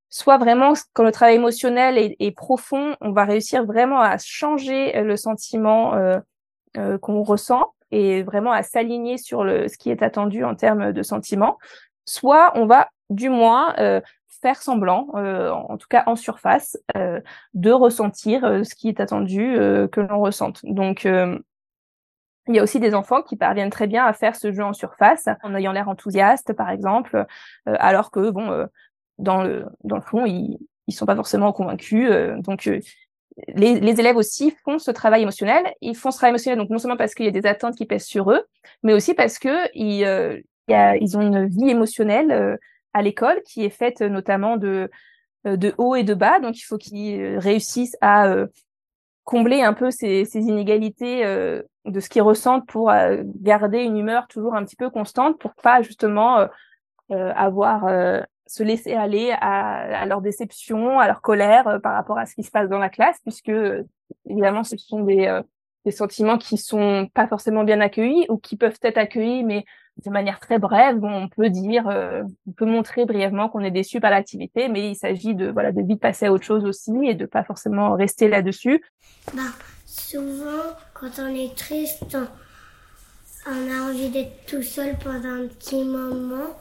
soit 0.10 0.38
vraiment, 0.38 0.74
quand 0.94 1.04
le 1.04 1.12
travail 1.12 1.36
émotionnel 1.36 1.98
est, 1.98 2.16
est 2.20 2.32
profond, 2.32 2.96
on 3.02 3.12
va 3.12 3.26
réussir 3.26 3.66
vraiment 3.66 4.02
à 4.02 4.18
changer 4.18 5.02
le 5.02 5.16
sentiment 5.18 5.94
euh, 5.96 6.20
euh, 6.78 6.98
qu'on 6.98 7.24
ressent 7.24 7.74
et 7.92 8.24
vraiment 8.24 8.52
à 8.52 8.64
s'aligner 8.64 9.18
sur 9.18 9.44
le, 9.44 9.68
ce 9.68 9.78
qui 9.78 9.90
est 9.90 10.04
attendu 10.04 10.44
en 10.44 10.56
termes 10.56 10.92
de 10.92 11.04
sentiments. 11.04 11.58
Soit 12.06 12.52
on 12.56 12.66
va 12.66 12.90
du 13.10 13.30
moins 13.30 13.76
euh, 13.78 14.02
faire 14.42 14.62
semblant, 14.62 15.08
euh, 15.16 15.50
en 15.52 15.78
tout 15.78 15.88
cas 15.90 16.04
en 16.08 16.16
surface, 16.16 16.78
euh, 16.96 17.20
de 17.54 17.72
ressentir 17.72 18.42
ce 18.66 18.76
qui 18.76 18.90
est 18.90 19.00
attendu 19.00 19.56
que 19.92 20.02
l'on 20.02 20.20
ressente. 20.20 20.60
Donc 20.64 21.06
il 21.06 22.54
y 22.56 22.60
a 22.60 22.64
aussi 22.64 22.80
des 22.80 22.94
enfants 22.94 23.24
qui 23.24 23.38
parviennent 23.38 23.72
très 23.72 23.88
bien 23.88 24.06
à 24.06 24.14
faire 24.14 24.36
ce 24.36 24.52
jeu 24.52 24.64
en 24.64 24.74
surface, 24.74 25.28
en 25.42 25.56
ayant 25.56 25.72
l'air 25.72 25.90
enthousiaste, 25.90 26.54
par 26.54 26.70
exemple, 26.70 27.26
alors 27.66 28.12
que 28.12 28.30
bon, 28.30 28.68
dans 29.18 29.42
le 29.42 29.66
dans 29.84 29.96
le 29.96 30.02
fond, 30.02 30.26
ils 30.26 30.60
ils 30.88 30.94
sont 30.94 31.08
pas 31.08 31.16
forcément 31.16 31.52
convaincus. 31.52 32.12
donc 32.38 32.66
les, 33.48 33.80
les, 33.80 34.00
élèves 34.00 34.16
aussi 34.16 34.56
font 34.64 34.78
ce 34.78 34.92
travail 34.92 35.24
émotionnel. 35.24 35.66
Ils 35.82 35.96
font 35.96 36.12
ce 36.12 36.18
travail 36.18 36.30
émotionnel 36.30 36.60
donc 36.60 36.70
non 36.70 36.78
seulement 36.78 36.96
parce 36.96 37.16
qu'il 37.16 37.26
y 37.26 37.30
a 37.30 37.32
des 37.32 37.48
attentes 37.48 37.76
qui 37.76 37.86
pèsent 37.86 38.06
sur 38.06 38.32
eux, 38.32 38.44
mais 38.84 38.94
aussi 38.94 39.16
parce 39.16 39.40
que 39.40 39.68
ils, 39.74 40.06
ils 40.68 41.18
ont 41.18 41.22
une 41.22 41.48
vie 41.48 41.70
émotionnelle 41.70 42.60
à 42.96 43.02
l'école, 43.02 43.42
qui 43.44 43.66
est 43.66 43.70
faite 43.70 44.02
euh, 44.02 44.10
notamment 44.10 44.56
de, 44.56 44.90
euh, 45.46 45.58
de 45.58 45.76
et 45.98 46.04
de 46.04 46.14
bas. 46.14 46.40
Donc, 46.40 46.58
il 46.58 46.64
faut 46.64 46.78
qu'ils 46.78 47.22
euh, 47.22 47.40
réussissent 47.40 47.98
à 48.02 48.34
combler 49.26 49.62
un 49.62 49.74
peu 49.74 49.92
ces, 49.92 50.24
ces 50.24 50.40
inégalités 50.40 51.26
de 51.26 52.00
ce 52.00 52.10
qu'ils 52.10 52.22
ressentent 52.22 52.68
pour 52.68 52.92
garder 53.42 53.80
une 53.80 53.98
humeur 53.98 54.28
toujours 54.28 54.54
un 54.54 54.64
petit 54.64 54.76
peu 54.76 54.92
constante, 54.92 55.40
pour 55.40 55.56
pas 55.56 55.82
justement 55.82 56.48
avoir 57.10 57.90
se 58.46 58.62
laisser 58.62 58.94
aller 58.94 59.32
à, 59.32 60.02
à, 60.02 60.06
leur 60.06 60.22
déception, 60.22 61.00
à 61.00 61.08
leur 61.08 61.24
colère 61.24 61.80
par 61.82 61.94
rapport 61.94 62.20
à 62.20 62.28
ce 62.28 62.36
qui 62.36 62.44
se 62.44 62.52
passe 62.52 62.70
dans 62.70 62.78
la 62.78 62.90
classe, 62.90 63.18
puisque 63.24 63.52
évidemment 64.30 64.64
ce 64.64 64.78
sont 64.78 65.00
des, 65.00 65.42
des 65.86 65.92
sentiments 65.92 66.38
qui 66.38 66.60
sont 66.60 67.08
pas 67.12 67.28
forcément 67.28 67.64
bien 67.64 67.82
accueillis 67.82 68.28
ou 68.30 68.38
qui 68.38 68.58
peuvent 68.58 68.78
être 68.84 69.00
accueillis 69.00 69.44
mais 69.44 69.66
de 70.04 70.10
manière 70.10 70.40
très 70.40 70.60
brève, 70.60 71.00
on 71.04 71.30
peut 71.30 71.50
dire, 71.50 71.86
on 72.48 72.52
peut 72.52 72.66
montrer 72.66 73.06
brièvement 73.06 73.48
qu'on 73.50 73.62
est 73.62 73.72
déçu 73.72 74.00
par 74.00 74.12
l'activité, 74.12 74.68
mais 74.68 74.92
il 74.92 74.96
s'agit 74.96 75.36
de 75.36 75.50
voilà 75.50 75.72
de 75.72 75.82
vite 75.82 76.02
passer 76.02 76.26
à 76.26 76.34
autre 76.34 76.44
chose 76.44 76.66
aussi 76.66 76.92
et 77.06 77.14
de 77.14 77.26
pas 77.26 77.44
forcément 77.44 77.94
rester 77.96 78.28
là-dessus. 78.28 78.84
Bah, 79.34 79.42
souvent, 79.86 80.74
quand 80.94 81.20
on 81.20 81.34
est 81.34 81.56
triste, 81.56 82.16
on, 82.16 83.52
on 83.52 83.72
a 83.72 83.90
envie 83.90 84.10
d'être 84.10 84.46
tout 84.48 84.62
seul 84.64 84.96
pendant 85.04 85.44
un 85.44 85.48
petit 85.48 85.84
moment. 85.84 86.58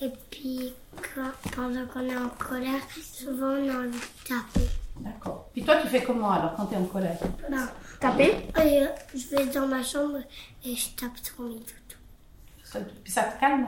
Et 0.00 0.10
puis, 0.30 0.74
quand, 1.14 1.30
pendant 1.54 1.86
qu'on 1.86 2.00
est 2.08 2.16
en 2.16 2.28
colère, 2.30 2.80
souvent 3.00 3.52
on 3.52 3.68
a 3.68 3.78
envie 3.78 3.90
de 3.98 4.28
taper. 4.28 4.66
D'accord. 5.00 5.48
Puis 5.52 5.62
toi, 5.64 5.76
tu 5.80 5.88
fais 5.88 6.02
comment 6.02 6.32
alors 6.32 6.54
quand 6.56 6.66
tu 6.66 6.74
es 6.74 6.76
en 6.78 6.84
colère? 6.84 7.16
Ben, 7.50 7.68
Taper? 8.00 8.32
et, 8.64 8.82
euh, 8.82 8.86
Je 9.14 9.34
vais 9.36 9.46
dans 9.46 9.66
ma 9.66 9.82
chambre 9.82 10.18
et 10.64 10.74
je 10.74 10.88
tape 10.96 11.16
sur 11.22 11.40
mes 11.44 11.60
Puis 13.02 13.12
ça 13.12 13.24
te 13.24 13.40
calme 13.40 13.66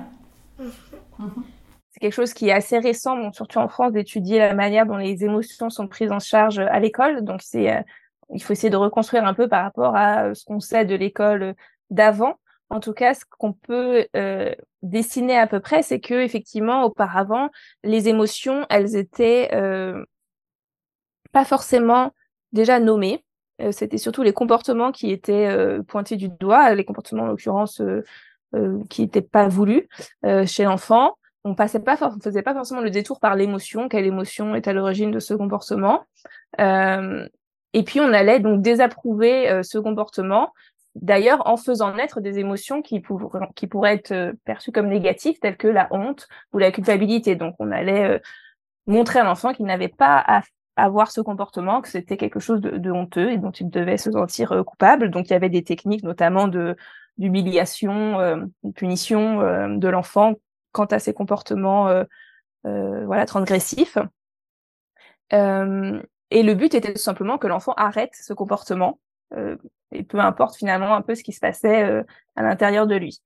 Mhm. 0.58 1.44
C'est 1.90 2.00
quelque 2.00 2.12
chose 2.12 2.34
qui 2.34 2.48
est 2.48 2.52
assez 2.52 2.78
récent, 2.78 3.16
bon, 3.16 3.32
surtout 3.32 3.58
en 3.58 3.68
France, 3.68 3.92
d'étudier 3.92 4.38
la 4.38 4.54
manière 4.54 4.86
dont 4.86 4.96
les 4.96 5.24
émotions 5.24 5.70
sont 5.70 5.86
prises 5.86 6.10
en 6.10 6.18
charge 6.18 6.58
à 6.58 6.80
l'école. 6.80 7.22
Donc, 7.24 7.40
c'est, 7.42 7.72
euh, 7.72 7.80
il 8.32 8.42
faut 8.42 8.52
essayer 8.52 8.70
de 8.70 8.76
reconstruire 8.76 9.24
un 9.24 9.34
peu 9.34 9.48
par 9.48 9.62
rapport 9.62 9.94
à 9.96 10.24
euh, 10.24 10.34
ce 10.34 10.44
qu'on 10.44 10.60
sait 10.60 10.84
de 10.84 10.94
l'école 10.94 11.54
d'avant. 11.90 12.34
En 12.70 12.80
tout 12.80 12.92
cas, 12.92 13.14
ce 13.14 13.24
qu'on 13.38 13.52
peut 13.52 14.06
euh, 14.16 14.52
dessiner 14.82 15.38
à 15.38 15.46
peu 15.46 15.60
près, 15.60 15.82
c'est 15.82 16.00
que 16.00 16.14
effectivement, 16.14 16.82
auparavant, 16.84 17.50
les 17.84 18.08
émotions, 18.08 18.66
elles 18.70 18.96
étaient 18.96 19.50
euh, 19.52 20.04
pas 21.30 21.44
forcément 21.44 22.12
déjà 22.52 22.80
nommées. 22.80 23.24
Euh, 23.60 23.70
C'était 23.70 23.98
surtout 23.98 24.22
les 24.22 24.32
comportements 24.32 24.90
qui 24.90 25.12
étaient 25.12 25.46
euh, 25.46 25.82
pointés 25.82 26.16
du 26.16 26.28
doigt, 26.28 26.74
les 26.74 26.84
comportements 26.84 27.24
en 27.24 27.26
l'occurrence 27.26 27.80
euh, 27.80 27.84
euh, 27.84 28.02
qui 28.88 29.02
n'étaient 29.02 29.22
pas 29.22 29.48
voulus 29.48 29.88
euh, 30.24 30.46
chez 30.46 30.64
l'enfant. 30.64 31.16
On 31.44 31.54
passait 31.54 31.80
pas, 31.80 31.98
on 32.00 32.20
faisait 32.20 32.42
pas 32.42 32.54
forcément 32.54 32.80
le 32.80 32.90
détour 32.90 33.20
par 33.20 33.34
l'émotion, 33.34 33.88
quelle 33.88 34.06
émotion 34.06 34.54
est 34.54 34.66
à 34.66 34.72
l'origine 34.72 35.10
de 35.10 35.20
ce 35.20 35.34
comportement. 35.34 36.04
Euh, 36.60 37.28
et 37.74 37.82
puis 37.82 38.00
on 38.00 38.12
allait 38.12 38.40
donc 38.40 38.62
désapprouver 38.62 39.50
euh, 39.50 39.62
ce 39.62 39.78
comportement 39.78 40.52
D'ailleurs, 40.94 41.48
en 41.48 41.56
faisant 41.56 41.92
naître 41.92 42.20
des 42.20 42.38
émotions 42.38 42.80
qui, 42.80 43.00
pour, 43.00 43.36
qui 43.56 43.66
pourraient 43.66 43.94
être 43.94 44.12
euh, 44.12 44.32
perçues 44.44 44.70
comme 44.70 44.88
négatives, 44.88 45.38
telles 45.40 45.56
que 45.56 45.66
la 45.66 45.88
honte 45.90 46.28
ou 46.52 46.58
la 46.58 46.70
culpabilité. 46.70 47.34
Donc, 47.34 47.56
on 47.58 47.72
allait 47.72 48.04
euh, 48.04 48.18
montrer 48.86 49.18
à 49.18 49.24
l'enfant 49.24 49.52
qu'il 49.52 49.66
n'avait 49.66 49.88
pas 49.88 50.22
à 50.24 50.42
avoir 50.76 51.10
ce 51.10 51.20
comportement, 51.20 51.80
que 51.80 51.88
c'était 51.88 52.16
quelque 52.16 52.40
chose 52.40 52.60
de, 52.60 52.90
honteux 52.90 53.30
et 53.30 53.38
dont 53.38 53.50
il 53.52 53.70
devait 53.70 53.98
se 53.98 54.10
sentir 54.10 54.52
euh, 54.52 54.62
coupable. 54.62 55.10
Donc, 55.10 55.28
il 55.28 55.32
y 55.32 55.36
avait 55.36 55.48
des 55.48 55.64
techniques, 55.64 56.02
notamment 56.02 56.48
de 56.48 56.76
d'humiliation, 57.16 58.18
euh, 58.18 58.44
punition 58.74 59.40
euh, 59.40 59.68
de 59.76 59.88
l'enfant 59.88 60.34
quant 60.72 60.86
à 60.86 60.98
ses 60.98 61.14
comportements, 61.14 61.88
euh, 61.88 62.04
voilà, 63.06 63.24
transgressifs. 63.26 63.98
et 65.30 66.42
le 66.42 66.54
but 66.54 66.74
était 66.74 66.92
tout 66.92 66.98
simplement 66.98 67.38
que 67.38 67.46
l'enfant 67.46 67.74
arrête 67.76 68.10
ce 68.14 68.32
comportement 68.32 68.98
euh, 69.36 69.56
et 69.92 70.02
peu 70.02 70.18
importe 70.18 70.56
finalement 70.56 70.94
un 70.94 71.02
peu 71.02 71.14
ce 71.14 71.22
qui 71.22 71.32
se 71.32 71.40
passait 71.40 71.84
euh, 71.84 72.02
à 72.36 72.42
l'intérieur 72.42 72.86
de 72.86 72.96
lui. 72.96 73.20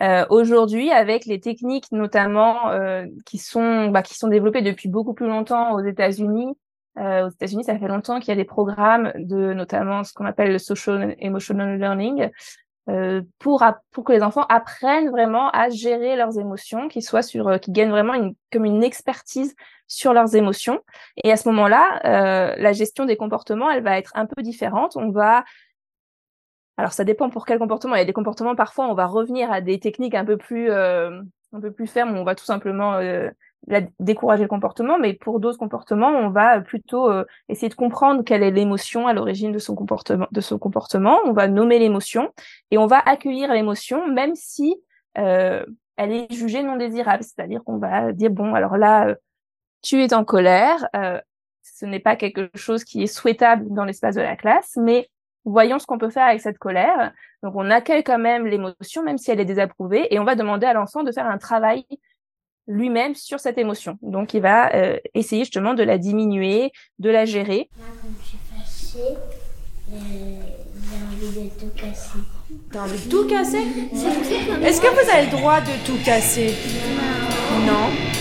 Euh, 0.00 0.24
Aujourd'hui, 0.30 0.90
avec 0.90 1.26
les 1.26 1.40
techniques 1.40 1.92
notamment 1.92 2.70
euh, 2.70 3.06
qui 3.26 3.38
sont 3.38 3.88
bah, 3.88 4.02
qui 4.02 4.14
sont 4.14 4.28
développées 4.28 4.62
depuis 4.62 4.88
beaucoup 4.88 5.14
plus 5.14 5.26
longtemps 5.26 5.74
aux 5.74 5.84
États-Unis, 5.84 6.54
aux 6.96 7.28
États-Unis, 7.28 7.64
ça 7.64 7.78
fait 7.78 7.88
longtemps 7.88 8.20
qu'il 8.20 8.28
y 8.28 8.32
a 8.32 8.36
des 8.36 8.44
programmes 8.44 9.12
de 9.14 9.54
notamment 9.54 10.04
ce 10.04 10.12
qu'on 10.12 10.26
appelle 10.26 10.52
le 10.52 10.58
social 10.58 11.16
emotional 11.18 11.78
learning 11.78 12.30
pour 13.38 13.64
pour 13.92 14.04
que 14.04 14.12
les 14.12 14.22
enfants 14.22 14.44
apprennent 14.48 15.10
vraiment 15.10 15.48
à 15.50 15.70
gérer 15.70 16.16
leurs 16.16 16.38
émotions, 16.38 16.88
qu'ils 16.88 17.02
soient 17.02 17.22
sur 17.22 17.58
qu'ils 17.60 17.72
gagnent 17.72 17.90
vraiment 17.90 18.14
une 18.14 18.34
comme 18.52 18.64
une 18.64 18.84
expertise 18.84 19.54
sur 19.92 20.12
leurs 20.14 20.34
émotions. 20.34 20.80
Et 21.22 21.30
à 21.30 21.36
ce 21.36 21.48
moment-là, 21.50 22.00
euh, 22.04 22.54
la 22.56 22.72
gestion 22.72 23.04
des 23.04 23.16
comportements, 23.16 23.70
elle 23.70 23.82
va 23.82 23.98
être 23.98 24.12
un 24.14 24.26
peu 24.26 24.42
différente. 24.42 24.96
On 24.96 25.10
va 25.10 25.44
alors 26.78 26.92
ça 26.92 27.04
dépend 27.04 27.28
pour 27.28 27.44
quel 27.44 27.58
comportement. 27.58 27.94
Il 27.94 27.98
y 27.98 28.02
a 28.02 28.06
des 28.06 28.12
comportements 28.14 28.56
parfois 28.56 28.86
on 28.88 28.94
va 28.94 29.06
revenir 29.06 29.52
à 29.52 29.60
des 29.60 29.78
techniques 29.78 30.14
un 30.14 30.24
peu 30.24 30.36
plus 30.36 30.70
euh, 30.70 31.20
un 31.52 31.60
peu 31.60 31.70
plus 31.70 31.86
fermes. 31.86 32.16
On 32.16 32.24
va 32.24 32.34
tout 32.34 32.44
simplement 32.44 32.94
euh, 32.94 33.28
la, 33.66 33.82
décourager 34.00 34.42
le 34.42 34.48
comportement, 34.48 34.98
mais 34.98 35.14
pour 35.14 35.40
d'autres 35.40 35.58
comportements, 35.58 36.08
on 36.08 36.30
va 36.30 36.60
plutôt 36.60 37.10
euh, 37.10 37.24
essayer 37.48 37.68
de 37.68 37.74
comprendre 37.74 38.24
quelle 38.24 38.42
est 38.42 38.50
l'émotion 38.50 39.06
à 39.06 39.12
l'origine 39.12 39.52
de 39.52 39.58
son 39.58 39.74
comportement. 39.74 40.26
De 40.32 40.40
son 40.40 40.58
comportement, 40.58 41.20
on 41.24 41.32
va 41.32 41.48
nommer 41.48 41.78
l'émotion 41.78 42.32
et 42.70 42.78
on 42.78 42.86
va 42.86 42.98
accueillir 42.98 43.52
l'émotion, 43.52 44.08
même 44.08 44.34
si 44.34 44.76
euh, 45.18 45.64
elle 45.96 46.12
est 46.12 46.32
jugée 46.32 46.62
non 46.62 46.76
désirable. 46.76 47.22
C'est-à-dire 47.22 47.62
qu'on 47.64 47.78
va 47.78 48.12
dire 48.12 48.30
bon, 48.30 48.54
alors 48.54 48.76
là, 48.76 49.14
tu 49.82 50.02
es 50.02 50.12
en 50.14 50.24
colère. 50.24 50.88
ce 51.62 51.86
n'est 51.86 52.00
pas 52.00 52.16
quelque 52.16 52.50
chose 52.54 52.84
qui 52.84 53.02
est 53.02 53.06
souhaitable 53.06 53.72
dans 53.72 53.84
l'espace 53.84 54.16
de 54.16 54.20
la 54.20 54.36
classe, 54.36 54.76
mais 54.76 55.08
voyons 55.44 55.78
ce 55.78 55.86
qu'on 55.86 55.98
peut 55.98 56.10
faire 56.10 56.26
avec 56.26 56.40
cette 56.40 56.58
colère. 56.58 57.12
Donc, 57.42 57.54
on 57.56 57.70
accueille 57.70 58.04
quand 58.04 58.18
même 58.18 58.46
l'émotion, 58.46 59.02
même 59.02 59.18
si 59.18 59.30
elle 59.30 59.40
est 59.40 59.44
désapprouvée, 59.44 60.12
et 60.14 60.18
on 60.18 60.24
va 60.24 60.34
demander 60.34 60.66
à 60.66 60.72
l'enfant 60.72 61.02
de 61.02 61.12
faire 61.12 61.26
un 61.26 61.38
travail 61.38 61.84
lui-même 62.66 63.14
sur 63.14 63.40
cette 63.40 63.58
émotion. 63.58 63.98
Donc, 64.02 64.34
il 64.34 64.42
va 64.42 64.74
euh, 64.74 64.98
essayer 65.14 65.42
justement 65.42 65.74
de 65.74 65.82
la 65.82 65.98
diminuer, 65.98 66.72
de 66.98 67.10
la 67.10 67.24
gérer. 67.24 67.68
Moi, 67.76 67.86
quand 68.00 68.08
je 68.22 68.28
suis 68.28 68.38
fâchée, 68.50 69.16
euh, 69.92 69.96
j'ai 71.20 71.26
envie 71.26 71.48
de 71.48 71.60
tout 71.60 71.70
casser. 71.76 72.18
T'as 72.70 72.82
envie 72.82 73.04
de 73.04 73.10
tout 73.10 73.26
casser? 73.26 73.62
Est-ce 74.62 74.80
que 74.80 74.88
vous 74.88 75.10
avez 75.10 75.26
le 75.26 75.30
droit 75.30 75.60
de 75.60 75.86
tout 75.86 75.98
casser? 76.04 76.54
Non. 77.66 77.72
Non. 77.72 78.11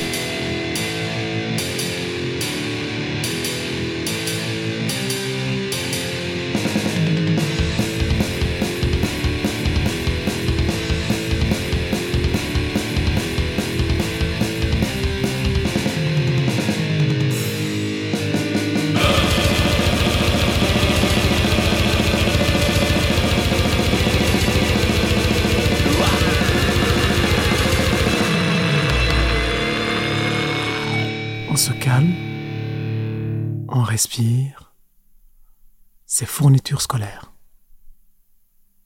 C'est 36.22 36.28
fourniture 36.28 36.84
scolaire. 36.84 37.34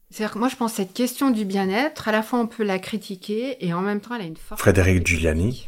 C'est-à-dire 0.10 0.34
que 0.36 0.40
moi, 0.40 0.48
je 0.48 0.56
pense 0.56 0.72
que 0.72 0.78
cette 0.78 0.94
question 0.94 1.32
du 1.32 1.44
bien-être, 1.44 2.08
à 2.08 2.14
la 2.14 2.24
fois 2.24 2.40
on 2.40 2.48
peut 2.48 2.64
la 2.64 2.80
critiquer 2.80 3.58
et 3.60 3.74
en 3.74 3.82
même 3.82 4.00
temps, 4.00 4.16
elle 4.16 4.22
a 4.22 4.26
une 4.26 4.38
force. 4.38 4.62
Frédéric 4.62 5.06
Giuliani. 5.06 5.68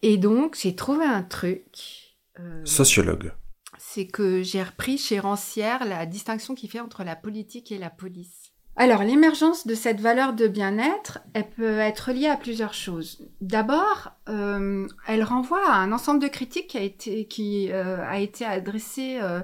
Et 0.00 0.16
donc, 0.16 0.56
j'ai 0.58 0.74
trouvé 0.74 1.04
un 1.04 1.22
truc. 1.22 2.16
Euh, 2.40 2.64
Sociologue. 2.64 3.34
C'est 3.76 4.06
que 4.06 4.42
j'ai 4.42 4.62
repris 4.62 4.96
chez 4.96 5.20
Rancière 5.20 5.84
la 5.84 6.06
distinction 6.06 6.54
qu'il 6.54 6.70
fait 6.70 6.80
entre 6.80 7.04
la 7.04 7.14
politique 7.14 7.70
et 7.70 7.76
la 7.76 7.90
police. 7.90 8.54
Alors, 8.76 9.04
l'émergence 9.04 9.66
de 9.66 9.74
cette 9.74 10.00
valeur 10.00 10.32
de 10.32 10.48
bien-être, 10.48 11.20
elle 11.32 11.48
peut 11.48 11.78
être 11.78 12.10
liée 12.10 12.26
à 12.26 12.36
plusieurs 12.36 12.74
choses. 12.74 13.28
D'abord, 13.40 14.12
euh, 14.28 14.88
elle 15.06 15.22
renvoie 15.22 15.64
à 15.68 15.76
un 15.76 15.92
ensemble 15.92 16.20
de 16.20 16.26
critiques 16.26 16.68
qui 16.68 16.78
a 16.78 16.82
été, 16.82 17.26
qui, 17.26 17.70
euh, 17.70 18.04
a 18.04 18.18
été 18.18 18.44
adressé 18.44 19.18
euh, 19.22 19.40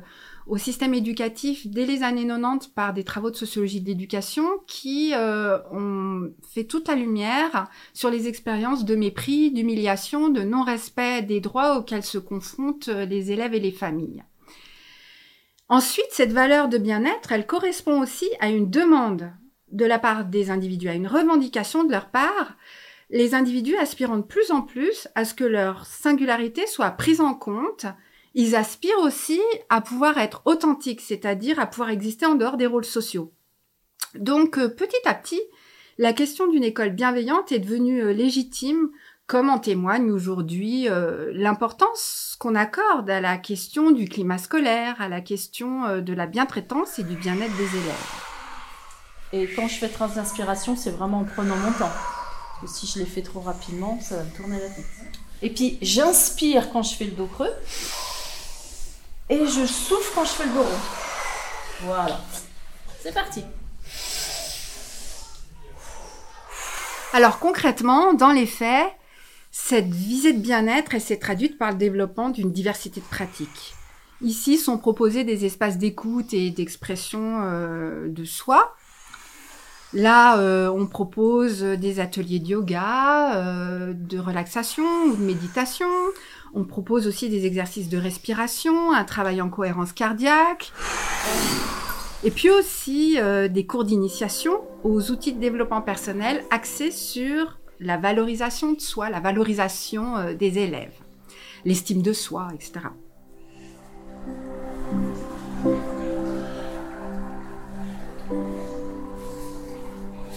au 0.50 0.58
système 0.58 0.94
éducatif 0.94 1.68
dès 1.68 1.86
les 1.86 2.02
années 2.02 2.26
90 2.26 2.66
par 2.74 2.92
des 2.92 3.04
travaux 3.04 3.30
de 3.30 3.36
sociologie 3.36 3.80
de 3.80 3.86
l'éducation 3.86 4.44
qui 4.66 5.12
ont 5.14 6.32
fait 6.52 6.64
toute 6.64 6.88
la 6.88 6.96
lumière 6.96 7.68
sur 7.94 8.10
les 8.10 8.26
expériences 8.26 8.84
de 8.84 8.96
mépris, 8.96 9.52
d'humiliation, 9.52 10.28
de 10.28 10.42
non-respect 10.42 11.22
des 11.22 11.40
droits 11.40 11.78
auxquels 11.78 12.02
se 12.02 12.18
confrontent 12.18 12.88
les 12.88 13.30
élèves 13.30 13.54
et 13.54 13.60
les 13.60 13.70
familles. 13.70 14.24
Ensuite, 15.68 16.08
cette 16.10 16.32
valeur 16.32 16.68
de 16.68 16.78
bien-être, 16.78 17.30
elle 17.30 17.46
correspond 17.46 18.02
aussi 18.02 18.28
à 18.40 18.48
une 18.48 18.68
demande 18.68 19.30
de 19.70 19.84
la 19.84 20.00
part 20.00 20.24
des 20.24 20.50
individus, 20.50 20.88
à 20.88 20.94
une 20.94 21.06
revendication 21.06 21.84
de 21.84 21.92
leur 21.92 22.10
part, 22.10 22.56
les 23.08 23.36
individus 23.36 23.76
aspirant 23.76 24.16
de 24.16 24.22
plus 24.22 24.50
en 24.50 24.62
plus 24.62 25.06
à 25.14 25.24
ce 25.24 25.32
que 25.32 25.44
leur 25.44 25.86
singularité 25.86 26.66
soit 26.66 26.90
prise 26.90 27.20
en 27.20 27.34
compte. 27.34 27.86
Ils 28.34 28.54
aspirent 28.54 29.00
aussi 29.00 29.40
à 29.68 29.80
pouvoir 29.80 30.18
être 30.18 30.42
authentiques, 30.44 31.00
c'est-à-dire 31.00 31.58
à 31.58 31.66
pouvoir 31.66 31.90
exister 31.90 32.26
en 32.26 32.34
dehors 32.34 32.56
des 32.56 32.66
rôles 32.66 32.84
sociaux. 32.84 33.32
Donc, 34.14 34.56
petit 34.56 34.96
à 35.04 35.14
petit, 35.14 35.40
la 35.98 36.12
question 36.12 36.46
d'une 36.48 36.64
école 36.64 36.90
bienveillante 36.90 37.52
est 37.52 37.58
devenue 37.58 38.12
légitime 38.12 38.90
comme 39.30 39.48
en 39.48 39.60
témoigne 39.60 40.10
aujourd'hui 40.10 40.88
euh, 40.88 41.30
l'importance 41.32 42.34
qu'on 42.40 42.56
accorde 42.56 43.08
à 43.08 43.20
la 43.20 43.38
question 43.38 43.92
du 43.92 44.08
climat 44.08 44.38
scolaire, 44.38 44.96
à 45.00 45.08
la 45.08 45.20
question 45.20 45.84
euh, 45.84 46.00
de 46.00 46.12
la 46.12 46.26
bientraitance 46.26 46.98
et 46.98 47.04
du 47.04 47.14
bien-être 47.14 47.56
des 47.56 47.62
élèves. 47.62 48.08
Et 49.32 49.46
quand 49.54 49.68
je 49.68 49.74
fais 49.74 49.88
trace 49.88 50.16
d'inspiration, 50.16 50.74
c'est 50.74 50.90
vraiment 50.90 51.20
en 51.20 51.24
prenant 51.24 51.54
mon 51.54 51.70
temps. 51.70 51.92
Parce 52.60 52.72
que 52.72 52.78
si 52.80 52.86
je 52.88 52.98
l'ai 52.98 53.06
fait 53.08 53.22
trop 53.22 53.38
rapidement, 53.38 54.00
ça 54.00 54.16
va 54.16 54.24
me 54.24 54.36
tourner 54.36 54.58
la 54.58 54.68
tête. 54.68 54.84
Et 55.42 55.50
puis 55.50 55.78
j'inspire 55.80 56.72
quand 56.72 56.82
je 56.82 56.96
fais 56.96 57.04
le 57.04 57.12
dos 57.12 57.28
creux. 57.28 57.52
Et 59.30 59.46
je 59.46 59.64
souffle 59.64 60.12
quand 60.14 60.24
je 60.24 60.30
fais 60.30 60.44
le 60.44 60.52
dos 60.52 60.62
rond. 60.62 60.78
Voilà. 61.82 62.20
C'est 63.00 63.14
parti. 63.14 63.44
Alors 67.12 67.38
concrètement, 67.38 68.12
dans 68.12 68.32
les 68.32 68.46
faits, 68.46 68.92
cette 69.52 69.88
visée 69.88 70.32
de 70.32 70.40
bien-être, 70.40 71.00
s'est 71.00 71.18
traduite 71.18 71.58
par 71.58 71.70
le 71.70 71.76
développement 71.76 72.28
d'une 72.30 72.52
diversité 72.52 73.00
de 73.00 73.06
pratiques. 73.06 73.74
Ici 74.20 74.58
sont 74.58 74.78
proposés 74.78 75.24
des 75.24 75.44
espaces 75.44 75.78
d'écoute 75.78 76.34
et 76.34 76.50
d'expression 76.50 77.42
euh, 77.44 78.08
de 78.08 78.24
soi. 78.24 78.74
Là, 79.92 80.38
euh, 80.38 80.68
on 80.68 80.86
propose 80.86 81.62
des 81.62 81.98
ateliers 81.98 82.38
de 82.38 82.48
yoga, 82.48 83.34
euh, 83.36 83.92
de 83.94 84.18
relaxation 84.18 84.84
ou 85.06 85.16
de 85.16 85.22
méditation. 85.22 85.88
On 86.54 86.64
propose 86.64 87.06
aussi 87.06 87.28
des 87.28 87.46
exercices 87.46 87.88
de 87.88 87.98
respiration, 87.98 88.92
un 88.92 89.04
travail 89.04 89.40
en 89.40 89.48
cohérence 89.48 89.92
cardiaque. 89.92 90.72
Et 92.22 92.30
puis 92.30 92.50
aussi 92.50 93.18
des 93.50 93.66
cours 93.66 93.84
d'initiation 93.84 94.60
aux 94.84 95.10
outils 95.10 95.32
de 95.32 95.40
développement 95.40 95.80
personnel 95.80 96.44
axés 96.50 96.90
sur 96.90 97.60
la 97.80 97.96
valorisation 97.96 98.72
de 98.72 98.80
soi, 98.80 99.10
la 99.10 99.20
valorisation 99.20 100.16
euh, 100.16 100.34
des 100.34 100.58
élèves, 100.58 100.92
l'estime 101.64 102.02
de 102.02 102.12
soi, 102.12 102.48
etc. 102.54 102.80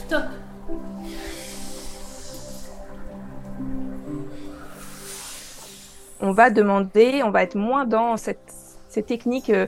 Top. 0.10 0.24
On 6.24 6.32
va 6.32 6.50
demander, 6.50 7.22
on 7.24 7.30
va 7.30 7.44
être 7.44 7.56
moins 7.56 7.86
dans 7.86 8.18
cette, 8.18 8.52
cette 8.90 9.06
technique 9.06 9.50
euh, 9.52 9.68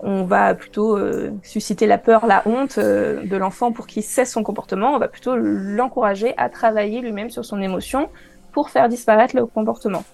on 0.00 0.24
va 0.24 0.54
plutôt 0.54 0.96
euh, 0.96 1.32
susciter 1.42 1.86
la 1.86 1.98
peur, 1.98 2.26
la 2.26 2.42
honte 2.46 2.78
euh, 2.78 3.24
de 3.24 3.36
l'enfant 3.36 3.72
pour 3.72 3.86
qu'il 3.86 4.02
cesse 4.02 4.32
son 4.32 4.42
comportement. 4.42 4.94
On 4.94 4.98
va 4.98 5.08
plutôt 5.08 5.36
l'encourager 5.36 6.34
à 6.36 6.48
travailler 6.48 7.00
lui-même 7.00 7.30
sur 7.30 7.44
son 7.44 7.60
émotion 7.60 8.08
pour 8.52 8.70
faire 8.70 8.88
disparaître 8.88 9.34
le 9.34 9.46
comportement. 9.46 10.04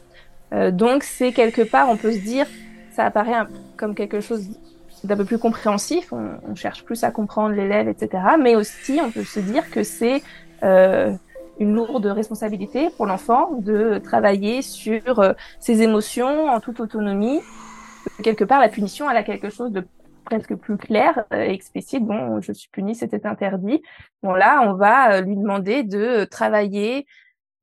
Euh, 0.52 0.70
donc 0.70 1.02
c'est 1.02 1.32
quelque 1.32 1.62
part, 1.62 1.88
on 1.88 1.96
peut 1.96 2.12
se 2.12 2.18
dire, 2.18 2.46
ça 2.94 3.04
apparaît 3.04 3.46
comme 3.76 3.94
quelque 3.94 4.20
chose 4.20 4.46
d'un 5.04 5.16
peu 5.16 5.24
plus 5.24 5.38
compréhensif. 5.38 6.12
On, 6.12 6.54
cherche 6.54 6.84
plus 6.84 7.02
à 7.02 7.10
comprendre 7.10 7.54
l'élève, 7.54 7.88
etc. 7.88 8.22
Mais 8.38 8.54
aussi, 8.54 9.00
on 9.02 9.10
peut 9.10 9.24
se 9.24 9.40
dire 9.40 9.68
que 9.70 9.82
c'est 9.82 10.22
une 11.58 11.74
lourde 11.74 12.06
responsabilité 12.06 12.88
pour 12.96 13.06
l'enfant 13.06 13.52
de 13.58 13.98
travailler 14.02 14.62
sur 14.62 15.34
ses 15.60 15.82
émotions 15.82 16.46
en 16.46 16.60
toute 16.60 16.80
autonomie 16.80 17.40
quelque 18.22 18.44
part, 18.44 18.60
la 18.60 18.68
punition, 18.68 19.10
elle 19.10 19.16
a 19.16 19.22
quelque 19.22 19.50
chose 19.50 19.70
de 19.70 19.86
presque 20.24 20.54
plus 20.54 20.76
clair 20.76 21.24
et 21.32 21.52
explicite. 21.52 22.04
Bon, 22.04 22.40
je 22.40 22.52
suis 22.52 22.68
puni, 22.68 22.94
c'était 22.94 23.26
interdit. 23.26 23.82
Bon, 24.22 24.32
là, 24.32 24.62
on 24.66 24.74
va 24.74 25.14
euh, 25.14 25.20
lui 25.20 25.36
demander 25.36 25.82
de 25.82 26.24
travailler, 26.24 27.06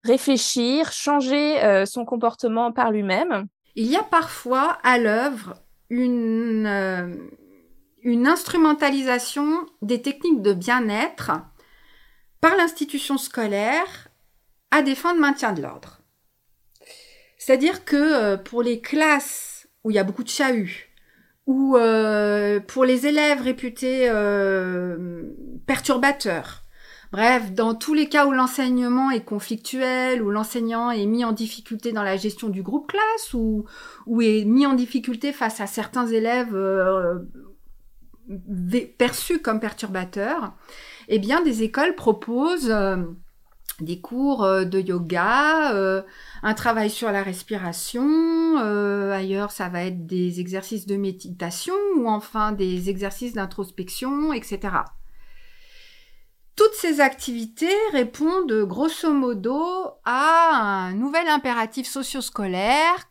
réfléchir, 0.04 0.92
changer 0.92 1.64
euh, 1.64 1.86
son 1.86 2.06
comportement 2.06 2.72
par 2.72 2.92
lui-même. 2.92 3.46
Il 3.76 3.86
y 3.86 3.96
a 3.96 4.04
parfois 4.04 4.78
à 4.84 4.98
l'œuvre 4.98 5.56
une, 5.90 6.66
euh, 6.68 7.16
une 8.04 8.28
instrumentalisation 8.28 9.46
des 9.82 10.02
techniques 10.02 10.42
de 10.42 10.54
bien-être 10.54 11.32
par 12.42 12.56
l'institution 12.56 13.18
scolaire 13.18 14.10
à 14.72 14.82
des 14.82 14.96
fins 14.96 15.14
de 15.14 15.20
maintien 15.20 15.54
de 15.54 15.62
l'ordre. 15.62 16.02
C'est-à-dire 17.38 17.86
que 17.86 18.36
pour 18.36 18.62
les 18.62 18.82
classes 18.82 19.68
où 19.84 19.92
il 19.92 19.96
y 19.96 20.00
a 20.00 20.04
beaucoup 20.04 20.24
de 20.24 20.30
chahuts, 20.30 20.90
ou 21.50 21.76
euh, 21.78 22.60
pour 22.60 22.86
les 22.86 23.08
élèves 23.08 23.42
réputés 23.42 24.08
euh, 24.08 25.24
perturbateurs. 25.66 26.64
Bref, 27.12 27.52
dans 27.54 27.74
tous 27.74 27.96
les 27.96 28.08
cas 28.08 28.28
où 28.28 28.32
l'enseignement 28.32 29.10
est 29.10 29.26
conflictuel, 29.26 30.22
où 30.22 30.30
l'enseignant 30.30 30.92
est 30.92 31.08
mis 31.08 31.26
en 31.26 31.32
difficulté 31.32 31.92
dans 31.92 32.04
la 32.04 32.18
gestion 32.18 32.50
du 32.50 32.62
groupe 32.62 32.92
classe, 32.92 33.34
ou, 33.34 33.66
est 34.22 34.46
mis 34.46 34.68
en 34.68 34.74
difficulté 34.74 35.34
face 35.34 35.60
à 35.60 35.66
certains 35.66 36.06
élèves 36.06 36.56
euh, 36.56 37.18
perçus 39.00 39.40
comme 39.40 39.60
perturbateurs, 39.60 40.54
eh 41.10 41.20
bien, 41.20 41.42
des 41.42 41.64
écoles 41.64 41.96
proposent 41.96 42.74
des 43.82 44.00
cours 44.00 44.44
euh, 44.44 44.66
de 44.66 44.80
yoga, 44.80 45.74
euh, 45.74 46.02
un 46.44 46.54
travail 46.54 46.90
sur 46.90 47.12
la 47.12 47.24
respiration, 47.24 48.58
euh, 48.60 49.12
ailleurs 49.12 49.52
ça 49.52 49.70
va 49.70 49.84
être 49.86 50.06
des 50.06 50.40
exercices 50.40 50.86
de 50.86 50.96
méditation 50.96 51.76
ou 51.96 52.08
enfin 52.08 52.52
des 52.52 52.90
exercices 52.90 53.34
d'introspection, 53.34 54.34
etc. 54.34 54.60
Toutes 56.56 56.74
ces 56.74 57.00
activités 57.00 57.68
répondent 57.94 58.66
grosso 58.66 59.14
modo 59.14 59.62
à 60.04 60.88
un 60.88 60.94
nouvel 60.94 61.28
impératif 61.30 61.88
socio-scolaire 61.88 63.10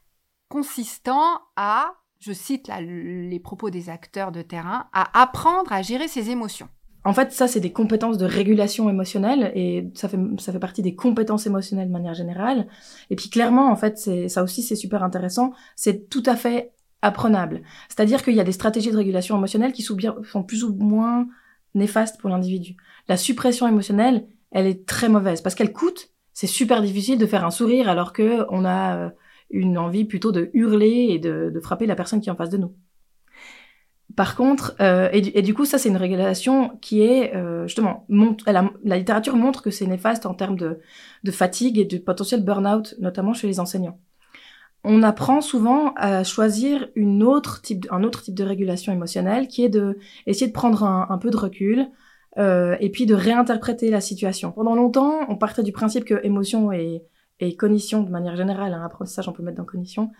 consistant 0.48 1.40
à, 1.56 1.94
je 2.18 2.32
cite 2.32 2.70
les 2.78 3.40
propos 3.40 3.70
des 3.70 3.88
acteurs 3.88 4.32
de 4.32 4.42
terrain, 4.42 4.88
à 4.92 5.22
apprendre 5.22 5.72
à 5.72 5.80
gérer 5.80 6.08
ses 6.08 6.30
émotions. 6.30 6.68
En 7.08 7.14
fait, 7.14 7.32
ça, 7.32 7.48
c'est 7.48 7.60
des 7.60 7.72
compétences 7.72 8.18
de 8.18 8.26
régulation 8.26 8.90
émotionnelle 8.90 9.50
et 9.54 9.88
ça 9.94 10.10
fait, 10.10 10.18
ça 10.38 10.52
fait 10.52 10.58
partie 10.58 10.82
des 10.82 10.94
compétences 10.94 11.46
émotionnelles 11.46 11.88
de 11.88 11.92
manière 11.92 12.12
générale. 12.12 12.68
Et 13.08 13.16
puis 13.16 13.30
clairement, 13.30 13.70
en 13.70 13.76
fait, 13.76 13.96
c'est, 13.96 14.28
ça 14.28 14.42
aussi, 14.42 14.62
c'est 14.62 14.76
super 14.76 15.02
intéressant. 15.02 15.54
C'est 15.74 16.10
tout 16.10 16.22
à 16.26 16.36
fait 16.36 16.74
apprenable. 17.00 17.62
C'est-à-dire 17.88 18.22
qu'il 18.22 18.34
y 18.34 18.40
a 18.40 18.44
des 18.44 18.52
stratégies 18.52 18.90
de 18.90 18.96
régulation 18.98 19.38
émotionnelle 19.38 19.72
qui 19.72 19.80
sont, 19.80 19.96
plus 20.42 20.64
ou 20.64 20.74
moins 20.74 21.26
néfastes 21.74 22.20
pour 22.20 22.28
l'individu. 22.28 22.76
La 23.08 23.16
suppression 23.16 23.66
émotionnelle, 23.66 24.26
elle 24.50 24.66
est 24.66 24.84
très 24.84 25.08
mauvaise 25.08 25.40
parce 25.40 25.54
qu'elle 25.54 25.72
coûte. 25.72 26.10
C'est 26.34 26.46
super 26.46 26.82
difficile 26.82 27.16
de 27.16 27.24
faire 27.24 27.46
un 27.46 27.50
sourire 27.50 27.88
alors 27.88 28.12
que 28.12 28.44
on 28.50 28.66
a 28.66 28.96
euh, 28.98 29.10
une 29.48 29.78
envie 29.78 30.04
plutôt 30.04 30.30
de 30.30 30.50
hurler 30.52 31.06
et 31.08 31.18
de, 31.18 31.50
de 31.54 31.60
frapper 31.60 31.86
la 31.86 31.96
personne 31.96 32.20
qui 32.20 32.28
est 32.28 32.32
en 32.32 32.36
face 32.36 32.50
de 32.50 32.58
nous. 32.58 32.74
Par 34.18 34.34
contre, 34.34 34.74
euh, 34.80 35.08
et, 35.12 35.42
du, 35.42 35.54
coup, 35.54 35.64
ça 35.64 35.78
c'est 35.78 35.88
une 35.88 35.96
régulation 35.96 36.76
qui 36.80 37.02
est 37.02 37.36
euh, 37.36 37.68
justement, 37.68 38.04
la 38.08 38.96
littérature 38.96 39.36
montre 39.36 39.62
que 39.62 39.70
c'est 39.70 39.86
néfaste 39.86 40.26
en 40.26 40.34
termes 40.34 40.56
de, 40.56 40.80
fatigue 41.30 41.78
et 41.78 41.84
de 41.84 41.98
potentiel 41.98 42.42
burn-out, 42.42 42.96
notamment 42.98 43.32
chez 43.32 43.46
les 43.46 43.60
enseignants. 43.60 44.00
On 44.82 45.04
apprend 45.04 45.40
souvent 45.40 45.92
à 45.94 46.24
choisir 46.24 46.88
une 46.96 47.22
autre 47.22 47.62
type, 47.62 47.86
un 47.92 48.02
autre 48.02 48.22
type 48.22 48.34
de 48.34 48.42
régulation 48.42 48.92
émotionnelle, 48.92 49.46
qui 49.46 49.62
est 49.62 49.68
de 49.68 50.00
essayer 50.26 50.48
de 50.48 50.52
prendre 50.52 50.82
un, 50.82 51.18
peu 51.18 51.30
de 51.30 51.36
recul 51.36 51.86
euh, 52.38 52.74
et 52.80 52.90
puis 52.90 53.06
de 53.06 53.14
réinterpréter 53.14 53.88
la 53.88 54.00
situation. 54.00 54.50
Pendant 54.50 54.74
longtemps, 54.74 55.20
on 55.28 55.36
partait 55.36 55.62
du 55.62 55.70
principe 55.70 56.04
que 56.04 56.18
émotion 56.24 56.72
et 56.72 57.04
et 57.40 57.54
cognition 57.56 58.02
de 58.02 58.10
manière 58.10 58.36
générale, 58.36 58.74
un 58.74 58.84
apprentissage 58.84 59.28
on 59.28 59.32
peut 59.32 59.42
mettre 59.42 59.58
dans 59.58 59.64
cognition, 59.64 60.10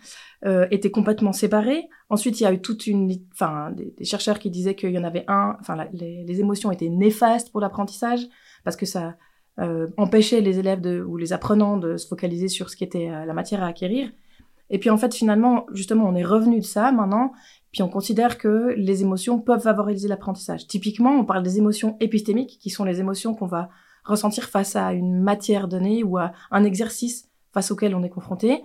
euh, 0.45 0.67
étaient 0.71 0.91
complètement 0.91 1.33
séparés. 1.33 1.89
Ensuite, 2.09 2.39
il 2.39 2.43
y 2.43 2.45
a 2.45 2.53
eu 2.53 2.61
toute 2.61 2.87
une, 2.87 3.11
enfin, 3.33 3.71
des, 3.71 4.05
chercheurs 4.05 4.39
qui 4.39 4.49
disaient 4.49 4.75
qu'il 4.75 4.91
y 4.91 4.97
en 4.97 5.03
avait 5.03 5.25
un, 5.27 5.57
enfin, 5.59 5.75
les, 5.91 6.23
les, 6.23 6.39
émotions 6.39 6.71
étaient 6.71 6.89
néfastes 6.89 7.51
pour 7.51 7.59
l'apprentissage 7.59 8.21
parce 8.63 8.75
que 8.75 8.85
ça 8.85 9.15
euh, 9.59 9.87
empêchait 9.97 10.39
les 10.39 10.59
élèves 10.59 10.79
de, 10.79 11.01
ou 11.01 11.17
les 11.17 11.33
apprenants 11.33 11.77
de 11.77 11.97
se 11.97 12.07
focaliser 12.07 12.47
sur 12.47 12.69
ce 12.69 12.77
qui 12.77 12.85
était 12.85 13.09
euh, 13.09 13.25
la 13.25 13.33
matière 13.33 13.63
à 13.63 13.67
acquérir. 13.67 14.09
Et 14.69 14.79
puis 14.79 14.89
en 14.89 14.97
fait, 14.97 15.13
finalement, 15.13 15.65
justement, 15.73 16.05
on 16.07 16.15
est 16.15 16.23
revenu 16.23 16.59
de 16.59 16.65
ça 16.65 16.91
maintenant, 16.91 17.33
puis 17.71 17.83
on 17.83 17.89
considère 17.89 18.37
que 18.37 18.73
les 18.77 19.01
émotions 19.01 19.39
peuvent 19.39 19.61
favoriser 19.61 20.07
l'apprentissage. 20.07 20.67
Typiquement, 20.67 21.11
on 21.11 21.25
parle 21.25 21.43
des 21.43 21.57
émotions 21.57 21.97
épistémiques, 21.99 22.59
qui 22.61 22.69
sont 22.69 22.85
les 22.85 22.99
émotions 22.99 23.33
qu'on 23.33 23.47
va 23.47 23.69
ressentir 24.09 24.49
face 24.49 24.75
à 24.75 24.93
une 24.93 25.19
matière 25.21 25.67
donnée 25.67 26.03
ou 26.03 26.17
à 26.17 26.31
un 26.51 26.63
exercice 26.63 27.29
face 27.53 27.71
auquel 27.71 27.95
on 27.95 28.03
est 28.03 28.09
confronté. 28.09 28.61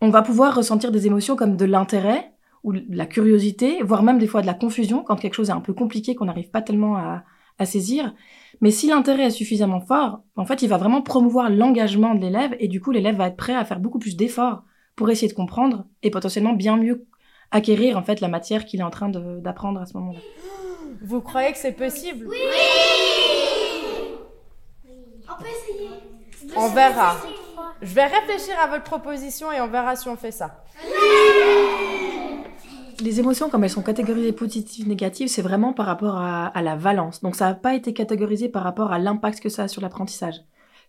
On 0.00 0.10
va 0.10 0.22
pouvoir 0.22 0.54
ressentir 0.54 0.92
des 0.92 1.06
émotions 1.06 1.36
comme 1.36 1.56
de 1.56 1.64
l'intérêt 1.64 2.32
ou 2.64 2.72
de 2.72 2.84
la 2.90 3.06
curiosité, 3.06 3.82
voire 3.82 4.02
même 4.02 4.18
des 4.18 4.26
fois 4.26 4.42
de 4.42 4.46
la 4.46 4.54
confusion 4.54 5.02
quand 5.02 5.16
quelque 5.16 5.34
chose 5.34 5.50
est 5.50 5.52
un 5.52 5.60
peu 5.60 5.74
compliqué 5.74 6.14
qu'on 6.14 6.26
n'arrive 6.26 6.50
pas 6.50 6.62
tellement 6.62 6.96
à, 6.96 7.24
saisir. 7.64 8.14
Mais 8.60 8.70
si 8.70 8.86
l'intérêt 8.86 9.24
est 9.24 9.30
suffisamment 9.30 9.80
fort, 9.80 10.20
en 10.36 10.44
fait, 10.44 10.62
il 10.62 10.68
va 10.68 10.76
vraiment 10.76 11.02
promouvoir 11.02 11.50
l'engagement 11.50 12.14
de 12.14 12.20
l'élève 12.20 12.54
et 12.60 12.68
du 12.68 12.80
coup, 12.80 12.92
l'élève 12.92 13.16
va 13.16 13.26
être 13.26 13.36
prêt 13.36 13.54
à 13.54 13.64
faire 13.64 13.80
beaucoup 13.80 13.98
plus 13.98 14.16
d'efforts 14.16 14.62
pour 14.94 15.10
essayer 15.10 15.26
de 15.26 15.34
comprendre 15.34 15.84
et 16.04 16.10
potentiellement 16.10 16.52
bien 16.52 16.76
mieux 16.76 17.06
acquérir 17.50 17.98
en 17.98 18.04
fait 18.04 18.20
la 18.20 18.28
matière 18.28 18.64
qu'il 18.64 18.78
est 18.78 18.84
en 18.84 18.90
train 18.90 19.08
d'apprendre 19.08 19.80
à 19.80 19.86
ce 19.86 19.96
moment-là. 19.96 20.20
Vous 21.02 21.20
croyez 21.20 21.50
que 21.50 21.58
c'est 21.58 21.72
possible? 21.72 22.26
Oui 22.28 22.36
on 26.58 26.68
verra. 26.68 27.16
Je 27.80 27.94
vais 27.94 28.06
réfléchir 28.06 28.54
à 28.60 28.66
votre 28.66 28.84
proposition 28.84 29.52
et 29.52 29.60
on 29.60 29.68
verra 29.68 29.96
si 29.96 30.08
on 30.08 30.16
fait 30.16 30.32
ça. 30.32 30.64
Les 33.00 33.20
émotions, 33.20 33.48
comme 33.48 33.62
elles 33.62 33.70
sont 33.70 33.82
catégorisées 33.82 34.32
positives, 34.32 34.88
négatives, 34.88 35.28
c'est 35.28 35.42
vraiment 35.42 35.72
par 35.72 35.86
rapport 35.86 36.16
à, 36.16 36.62
la 36.62 36.76
valence. 36.76 37.22
Donc 37.22 37.36
ça 37.36 37.46
n'a 37.46 37.54
pas 37.54 37.74
été 37.74 37.92
catégorisé 37.92 38.48
par 38.48 38.64
rapport 38.64 38.92
à 38.92 38.98
l'impact 38.98 39.40
que 39.40 39.48
ça 39.48 39.64
a 39.64 39.68
sur 39.68 39.80
l'apprentissage. 39.80 40.34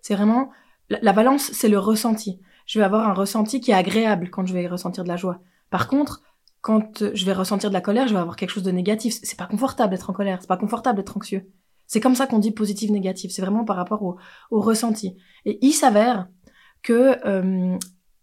C'est 0.01 0.15
vraiment 0.15 0.49
la, 0.89 0.97
la 1.01 1.11
valence, 1.11 1.51
c'est 1.51 1.69
le 1.69 1.77
ressenti. 1.77 2.39
Je 2.65 2.79
vais 2.79 2.85
avoir 2.85 3.07
un 3.07 3.13
ressenti 3.13 3.61
qui 3.61 3.71
est 3.71 3.75
agréable 3.75 4.29
quand 4.31 4.45
je 4.45 4.53
vais 4.53 4.67
ressentir 4.67 5.03
de 5.03 5.09
la 5.09 5.17
joie. 5.17 5.39
Par 5.69 5.87
contre, 5.87 6.23
quand 6.61 7.03
je 7.13 7.25
vais 7.25 7.33
ressentir 7.33 7.69
de 7.69 7.75
la 7.75 7.81
colère, 7.81 8.07
je 8.07 8.13
vais 8.13 8.19
avoir 8.19 8.35
quelque 8.35 8.49
chose 8.49 8.63
de 8.63 8.71
négatif. 8.71 9.19
C'est 9.21 9.37
pas 9.37 9.45
confortable 9.45 9.91
d'être 9.91 10.09
en 10.09 10.13
colère, 10.13 10.39
c'est 10.41 10.47
pas 10.47 10.57
confortable 10.57 10.97
d'être 10.97 11.15
anxieux. 11.15 11.47
C'est 11.89 11.99
comme 11.99 12.13
ça 12.13 12.27
qu'on 12.27 12.37
dit 12.37 12.51
positif, 12.51 12.91
négatif. 12.91 13.31
C'est 13.31 13.41
vraiment 13.41 13.65
par 13.65 13.75
rapport 13.75 14.03
au, 14.03 14.17
au 14.51 14.61
ressenti. 14.61 15.17
Et 15.45 15.57
il 15.65 15.73
s'avère 15.73 16.27
que 16.83 17.17
euh, 17.27 17.75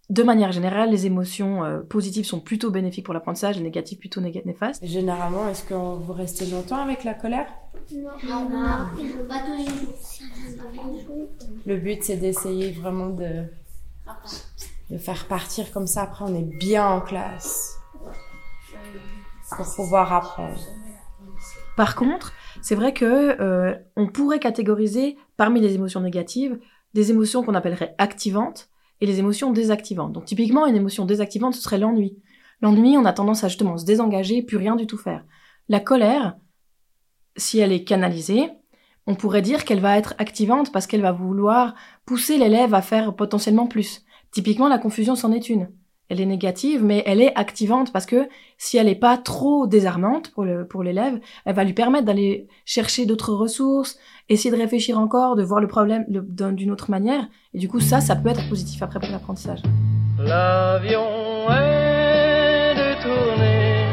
de 0.08 0.22
manière 0.22 0.52
générale, 0.52 0.90
les 0.90 1.04
émotions 1.04 1.64
euh, 1.64 1.80
positives 1.80 2.24
sont 2.24 2.38
plutôt 2.38 2.70
bénéfiques 2.70 3.04
pour 3.04 3.12
l'apprentissage 3.12 3.58
et 3.58 3.60
négatives 3.60 3.98
plutôt 3.98 4.20
néfastes. 4.20 4.80
Et 4.84 4.86
généralement, 4.86 5.48
est-ce 5.48 5.64
que 5.64 5.74
vous 5.74 6.12
restez 6.12 6.46
longtemps 6.46 6.80
avec 6.80 7.02
la 7.02 7.14
colère? 7.14 7.48
Non, 7.92 8.10
non, 8.22 8.48
non. 8.48 8.86
pas 9.28 9.40
toujours. 9.40 11.28
Le 11.66 11.76
but, 11.76 12.04
c'est 12.04 12.18
d'essayer 12.18 12.70
vraiment 12.70 13.08
de, 13.08 13.46
de 14.90 14.98
faire 14.98 15.26
partir 15.26 15.72
comme 15.72 15.88
ça. 15.88 16.02
Après, 16.02 16.24
on 16.24 16.34
est 16.36 16.56
bien 16.58 16.86
en 16.86 17.00
classe 17.00 17.76
pour 19.56 19.66
pouvoir 19.74 20.12
apprendre. 20.12 20.60
Par 21.76 21.96
contre, 21.96 22.32
c'est 22.66 22.74
vrai 22.74 22.92
que 22.92 23.40
euh, 23.40 23.76
on 23.94 24.08
pourrait 24.08 24.40
catégoriser 24.40 25.16
parmi 25.36 25.60
les 25.60 25.76
émotions 25.76 26.00
négatives 26.00 26.58
des 26.94 27.12
émotions 27.12 27.44
qu'on 27.44 27.54
appellerait 27.54 27.94
activantes 27.98 28.70
et 29.00 29.06
les 29.06 29.20
émotions 29.20 29.52
désactivantes. 29.52 30.12
Donc 30.12 30.24
typiquement, 30.24 30.66
une 30.66 30.74
émotion 30.74 31.04
désactivante, 31.04 31.54
ce 31.54 31.62
serait 31.62 31.78
l'ennui. 31.78 32.18
L'ennui, 32.60 32.98
on 32.98 33.04
a 33.04 33.12
tendance 33.12 33.44
à 33.44 33.48
justement 33.48 33.78
se 33.78 33.84
désengager, 33.84 34.42
plus 34.42 34.56
rien 34.56 34.74
du 34.74 34.88
tout 34.88 34.98
faire. 34.98 35.24
La 35.68 35.78
colère, 35.78 36.38
si 37.36 37.60
elle 37.60 37.70
est 37.70 37.84
canalisée, 37.84 38.50
on 39.06 39.14
pourrait 39.14 39.42
dire 39.42 39.64
qu'elle 39.64 39.78
va 39.78 39.96
être 39.96 40.16
activante 40.18 40.72
parce 40.72 40.88
qu'elle 40.88 41.02
va 41.02 41.12
vouloir 41.12 41.76
pousser 42.04 42.36
l'élève 42.36 42.74
à 42.74 42.82
faire 42.82 43.14
potentiellement 43.14 43.68
plus. 43.68 44.04
Typiquement, 44.32 44.66
la 44.66 44.78
confusion 44.78 45.14
c'en 45.14 45.30
est 45.30 45.48
une. 45.48 45.68
Elle 46.08 46.20
est 46.20 46.26
négative, 46.26 46.84
mais 46.84 47.02
elle 47.06 47.20
est 47.20 47.34
activante 47.36 47.92
parce 47.92 48.06
que 48.06 48.28
si 48.58 48.76
elle 48.76 48.86
n'est 48.86 48.94
pas 48.94 49.16
trop 49.18 49.66
désarmante 49.66 50.30
pour 50.32 50.44
le, 50.44 50.66
pour 50.66 50.82
l'élève, 50.82 51.18
elle 51.44 51.54
va 51.54 51.64
lui 51.64 51.72
permettre 51.72 52.04
d'aller 52.04 52.46
chercher 52.64 53.06
d'autres 53.06 53.34
ressources, 53.34 53.98
essayer 54.28 54.50
de 54.50 54.56
réfléchir 54.56 54.98
encore, 54.98 55.36
de 55.36 55.42
voir 55.42 55.60
le 55.60 55.66
problème 55.66 56.04
d'une 56.08 56.70
autre 56.70 56.90
manière. 56.90 57.28
Et 57.54 57.58
du 57.58 57.68
coup, 57.68 57.80
ça, 57.80 58.00
ça 58.00 58.14
peut 58.16 58.28
être 58.28 58.48
positif 58.48 58.82
après 58.82 59.00
pour 59.00 59.10
l'apprentissage. 59.10 59.62
L'avion 60.18 61.04
est 61.50 62.74
détourné, 62.74 63.84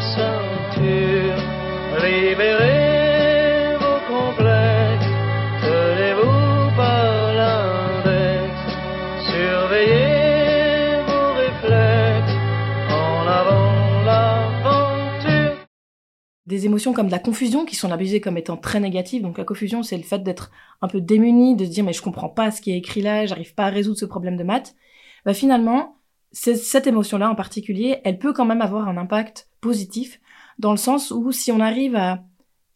ceintures, 0.00 1.42
Des 16.54 16.66
émotions 16.66 16.92
comme 16.92 17.08
la 17.08 17.18
confusion 17.18 17.64
qui 17.64 17.74
sont 17.74 17.90
abusées 17.90 18.20
comme 18.20 18.38
étant 18.38 18.56
très 18.56 18.78
négatives. 18.78 19.22
Donc 19.22 19.38
la 19.38 19.44
confusion, 19.44 19.82
c'est 19.82 19.96
le 19.96 20.04
fait 20.04 20.22
d'être 20.22 20.52
un 20.82 20.86
peu 20.86 21.00
démuni, 21.00 21.56
de 21.56 21.64
se 21.64 21.70
dire 21.70 21.82
mais 21.82 21.92
je 21.92 22.00
comprends 22.00 22.28
pas 22.28 22.52
ce 22.52 22.60
qui 22.60 22.70
est 22.70 22.78
écrit 22.78 23.02
là, 23.02 23.26
j'arrive 23.26 23.56
pas 23.56 23.64
à 23.64 23.70
résoudre 23.70 23.98
ce 23.98 24.04
problème 24.04 24.36
de 24.36 24.44
maths. 24.44 24.76
Bah 25.24 25.34
finalement, 25.34 25.96
cette 26.30 26.86
émotion-là 26.86 27.28
en 27.28 27.34
particulier, 27.34 27.98
elle 28.04 28.20
peut 28.20 28.32
quand 28.32 28.44
même 28.44 28.60
avoir 28.60 28.86
un 28.86 28.96
impact 28.96 29.48
positif 29.60 30.20
dans 30.60 30.70
le 30.70 30.76
sens 30.76 31.10
où 31.10 31.32
si 31.32 31.50
on 31.50 31.58
arrive 31.58 31.96
à 31.96 32.22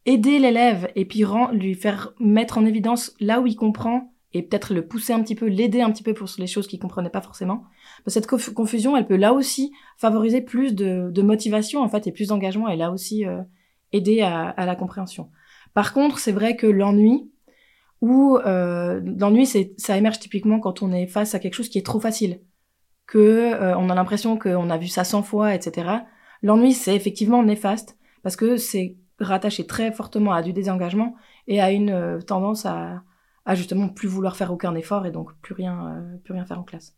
aider 0.06 0.40
l'élève 0.40 0.90
et 0.96 1.04
puis 1.04 1.24
lui 1.52 1.74
faire 1.76 2.12
mettre 2.18 2.58
en 2.58 2.66
évidence 2.66 3.14
là 3.20 3.40
où 3.40 3.46
il 3.46 3.54
comprend 3.54 4.12
et 4.32 4.42
peut-être 4.42 4.74
le 4.74 4.88
pousser 4.88 5.12
un 5.12 5.22
petit 5.22 5.36
peu, 5.36 5.46
l'aider 5.46 5.82
un 5.82 5.92
petit 5.92 6.02
peu 6.02 6.14
pour 6.14 6.28
les 6.36 6.48
choses 6.48 6.66
qu'il 6.66 6.80
comprenait 6.80 7.10
pas 7.10 7.20
forcément, 7.20 7.62
bah 8.04 8.10
cette 8.10 8.26
confusion, 8.26 8.96
elle 8.96 9.06
peut 9.06 9.14
là 9.14 9.34
aussi 9.34 9.70
favoriser 9.98 10.40
plus 10.40 10.74
de, 10.74 11.12
de 11.12 11.22
motivation 11.22 11.80
en 11.80 11.88
fait 11.88 12.08
et 12.08 12.12
plus 12.12 12.26
d'engagement 12.26 12.68
et 12.68 12.76
là 12.76 12.90
aussi 12.90 13.24
euh, 13.24 13.40
aider 13.92 14.22
à, 14.22 14.54
la 14.56 14.76
compréhension. 14.76 15.30
Par 15.74 15.92
contre, 15.92 16.18
c'est 16.18 16.32
vrai 16.32 16.56
que 16.56 16.66
l'ennui 16.66 17.30
ou 18.00 18.36
euh, 18.38 19.00
l'ennui, 19.04 19.46
ça 19.46 19.96
émerge 19.96 20.18
typiquement 20.18 20.60
quand 20.60 20.82
on 20.82 20.92
est 20.92 21.06
face 21.06 21.34
à 21.34 21.38
quelque 21.38 21.54
chose 21.54 21.68
qui 21.68 21.78
est 21.78 21.86
trop 21.86 22.00
facile, 22.00 22.40
que 23.06 23.18
euh, 23.18 23.76
on 23.76 23.90
a 23.90 23.94
l'impression 23.94 24.38
qu'on 24.38 24.70
a 24.70 24.78
vu 24.78 24.88
ça 24.88 25.04
100 25.04 25.22
fois, 25.22 25.54
etc. 25.54 25.90
L'ennui, 26.42 26.72
c'est 26.72 26.94
effectivement 26.94 27.42
néfaste 27.42 27.98
parce 28.22 28.36
que 28.36 28.56
c'est 28.56 28.96
rattaché 29.18 29.66
très 29.66 29.90
fortement 29.90 30.32
à 30.32 30.42
du 30.42 30.52
désengagement 30.52 31.16
et 31.48 31.60
à 31.60 31.72
une 31.72 31.90
euh, 31.90 32.20
tendance 32.20 32.66
à, 32.66 33.02
justement 33.54 33.88
plus 33.88 34.08
vouloir 34.08 34.36
faire 34.36 34.52
aucun 34.52 34.74
effort 34.74 35.06
et 35.06 35.10
donc 35.10 35.34
plus 35.40 35.54
rien, 35.54 36.04
plus 36.22 36.34
rien 36.34 36.44
faire 36.44 36.60
en 36.60 36.64
classe. 36.64 36.94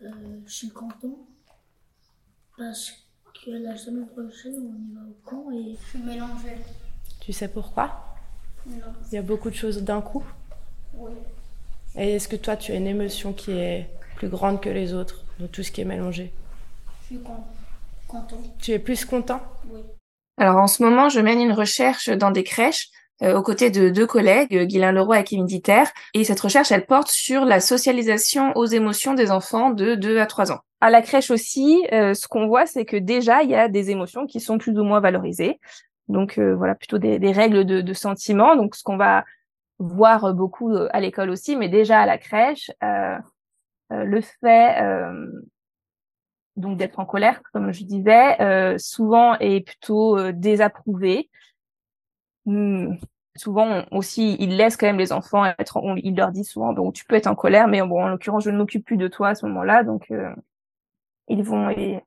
Je 0.00 0.06
suis 0.46 0.70
content 0.70 1.28
parce 2.56 3.07
que 3.44 3.50
la 3.50 3.76
semaine 3.76 4.06
prochaine 4.08 4.54
on 4.56 4.74
y 4.74 4.94
va 4.94 5.00
au 5.08 5.28
camp 5.28 5.50
et 5.52 5.76
je 5.80 5.88
suis 5.88 5.98
mélangée. 5.98 6.56
Tu 7.20 7.32
sais 7.32 7.48
pourquoi? 7.48 8.16
Non. 8.66 8.76
Il 9.10 9.14
y 9.14 9.18
a 9.18 9.22
beaucoup 9.22 9.50
de 9.50 9.54
choses 9.54 9.82
d'un 9.82 10.00
coup 10.00 10.24
Oui. 10.94 11.12
Et 11.96 12.14
est-ce 12.14 12.28
que 12.28 12.36
toi 12.36 12.56
tu 12.56 12.72
as 12.72 12.76
une 12.76 12.86
émotion 12.86 13.32
qui 13.32 13.52
est 13.52 13.88
plus 14.16 14.28
grande 14.28 14.60
que 14.60 14.68
les 14.68 14.94
autres 14.94 15.24
de 15.38 15.46
tout 15.46 15.62
ce 15.62 15.70
qui 15.70 15.80
est 15.80 15.86
mélangé? 15.86 16.32
Je 17.02 17.06
suis 17.06 17.18
content. 17.18 18.40
Tu 18.60 18.72
es 18.72 18.78
plus 18.78 19.04
content? 19.04 19.40
Oui. 19.70 19.80
Alors 20.38 20.56
en 20.56 20.66
ce 20.66 20.82
moment, 20.82 21.08
je 21.08 21.20
mène 21.20 21.40
une 21.40 21.52
recherche 21.52 22.08
dans 22.08 22.30
des 22.30 22.44
crèches 22.44 22.90
euh, 23.22 23.36
aux 23.36 23.42
côtés 23.42 23.70
de 23.70 23.90
deux 23.90 24.06
collègues, 24.06 24.66
Guylain 24.68 24.92
Leroy 24.92 25.20
et 25.20 25.24
Kim 25.24 25.44
Diter. 25.44 25.84
Et 26.14 26.24
cette 26.24 26.40
recherche, 26.40 26.70
elle 26.70 26.86
porte 26.86 27.08
sur 27.08 27.44
la 27.44 27.60
socialisation 27.60 28.52
aux 28.54 28.66
émotions 28.66 29.14
des 29.14 29.30
enfants 29.30 29.70
de 29.70 29.96
2 29.96 30.20
à 30.20 30.26
3 30.26 30.52
ans. 30.52 30.60
À 30.80 30.90
la 30.90 31.02
crèche 31.02 31.30
aussi, 31.30 31.84
euh, 31.92 32.14
ce 32.14 32.28
qu'on 32.28 32.46
voit, 32.46 32.66
c'est 32.66 32.84
que 32.84 32.96
déjà, 32.96 33.42
il 33.42 33.50
y 33.50 33.54
a 33.54 33.68
des 33.68 33.90
émotions 33.90 34.26
qui 34.26 34.40
sont 34.40 34.58
plus 34.58 34.78
ou 34.78 34.84
moins 34.84 35.00
valorisées. 35.00 35.58
Donc 36.08 36.38
euh, 36.38 36.54
voilà, 36.54 36.74
plutôt 36.74 36.98
des, 36.98 37.32
règles 37.32 37.64
de, 37.64 37.80
de, 37.80 37.92
sentiments. 37.92 38.56
Donc 38.56 38.76
ce 38.76 38.82
qu'on 38.82 38.96
va 38.96 39.24
voir 39.78 40.34
beaucoup 40.34 40.74
à 40.90 41.00
l'école 41.00 41.30
aussi, 41.30 41.56
mais 41.56 41.68
déjà 41.68 42.00
à 42.00 42.06
la 42.06 42.18
crèche, 42.18 42.70
le 43.90 44.20
fait 44.20 44.80
donc 46.58 46.76
d'être 46.76 46.98
en 46.98 47.06
colère, 47.06 47.40
comme 47.52 47.72
je 47.72 47.84
disais, 47.84 48.40
euh, 48.42 48.76
souvent 48.78 49.38
est 49.38 49.60
plutôt 49.60 50.18
euh, 50.18 50.32
désapprouvé. 50.32 51.30
Hum, 52.46 52.98
souvent 53.36 53.84
aussi, 53.92 54.36
ils 54.40 54.56
laissent 54.56 54.76
quand 54.76 54.86
même 54.86 54.98
les 54.98 55.12
enfants 55.12 55.44
être. 55.44 55.80
Leur 56.16 56.32
disent 56.32 56.50
souvent, 56.50 56.72
bon, 56.72 56.92
tu 56.92 57.04
peux 57.04 57.14
être 57.14 57.26
en 57.26 57.34
colère, 57.34 57.68
mais 57.68 57.80
bon, 57.82 58.02
en 58.02 58.08
l'occurrence, 58.08 58.44
je 58.44 58.50
ne 58.50 58.58
m'occupe 58.58 58.84
plus 58.84 58.96
de 58.96 59.08
toi 59.08 59.28
à 59.28 59.34
ce 59.34 59.46
moment-là, 59.46 59.84
donc 59.84 60.10
euh, 60.10 60.34
ils 61.28 61.42
vont. 61.42 61.70
Et, 61.70 62.00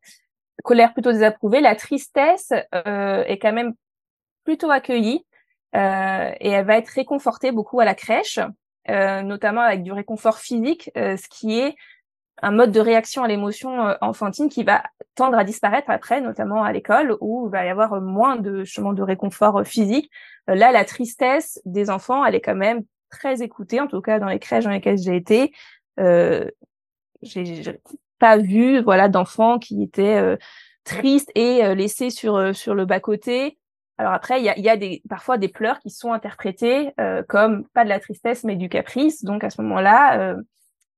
colère 0.64 0.94
plutôt 0.94 1.12
désapprouvée. 1.12 1.60
La 1.60 1.76
tristesse 1.76 2.54
euh, 2.76 3.24
est 3.24 3.40
quand 3.40 3.54
même 3.54 3.74
plutôt 4.44 4.70
accueillie 4.70 5.26
euh, 5.76 6.32
et 6.40 6.50
elle 6.50 6.66
va 6.66 6.78
être 6.78 6.90
réconfortée 6.90 7.52
beaucoup 7.52 7.80
à 7.80 7.86
la 7.86 7.96
crèche, 7.96 8.40
notamment 8.88 9.62
avec 9.62 9.82
du 9.82 9.92
réconfort 9.92 10.38
physique, 10.38 10.92
ce 10.96 11.28
qui 11.30 11.58
est 11.58 11.76
un 12.42 12.52
mode 12.52 12.72
de 12.72 12.80
réaction 12.80 13.24
à 13.24 13.28
l'émotion 13.28 13.88
euh, 13.88 13.96
enfantine 14.02 14.50
qui 14.50 14.64
va 14.64 14.84
tendre 15.16 15.38
à 15.38 15.44
disparaître 15.44 15.90
après, 15.90 16.22
notamment 16.22 16.64
à 16.64 16.72
l'école, 16.72 17.16
où 17.22 17.48
il 17.48 17.52
va 17.52 17.66
y 17.66 17.70
avoir 17.70 18.02
moins 18.02 18.36
de 18.36 18.64
chemin 18.64 18.94
de 18.94 19.02
réconfort 19.02 19.60
euh, 19.60 19.64
physique. 19.64 20.12
Euh, 20.50 20.56
là, 20.56 20.72
la 20.72 20.86
tristesse 20.86 21.62
des 21.66 21.90
enfants, 21.90 22.26
elle 22.26 22.36
est 22.36 22.42
quand 22.42 22.56
même 22.56 22.84
très 23.10 23.42
écoutée, 23.42 23.80
en 23.80 23.88
tout 23.88 24.02
cas 24.02 24.20
dans 24.20 24.28
les 24.28 24.40
crèches 24.40 24.64
dans 24.64 24.72
lesquelles 24.72 24.98
j'ai 24.98 25.16
été. 25.16 25.54
Euh, 26.00 26.50
j'ai 27.22 27.62
pas 28.22 28.38
vu 28.38 28.82
voilà 28.82 29.10
d'enfants 29.10 29.60
qui 29.60 29.84
étaient 29.84 30.18
euh, 30.18 30.38
tristes 30.86 31.32
et 31.36 31.66
euh, 31.66 31.76
laissés 31.76 32.10
sur 32.10 32.56
sur 32.56 32.76
le 32.76 32.86
bas 32.86 33.02
côté. 33.02 33.58
Alors 33.98 34.14
après, 34.14 34.40
il 34.40 34.46
y 34.46 34.50
a, 34.50 34.58
y 34.58 34.70
a, 34.70 34.78
des 34.78 35.04
parfois 35.10 35.38
des 35.38 35.50
pleurs 35.50 35.80
qui 35.80 35.92
sont 35.92 36.12
interprétés 36.12 36.92
comme 37.28 37.66
pas 37.76 37.84
de 37.84 37.90
la 37.90 38.00
tristesse 38.00 38.44
mais 38.44 38.56
du 38.56 38.68
caprice. 38.68 39.24
Donc 39.24 39.44
à 39.44 39.52
ce 39.52 39.62
moment-là, 39.62 40.36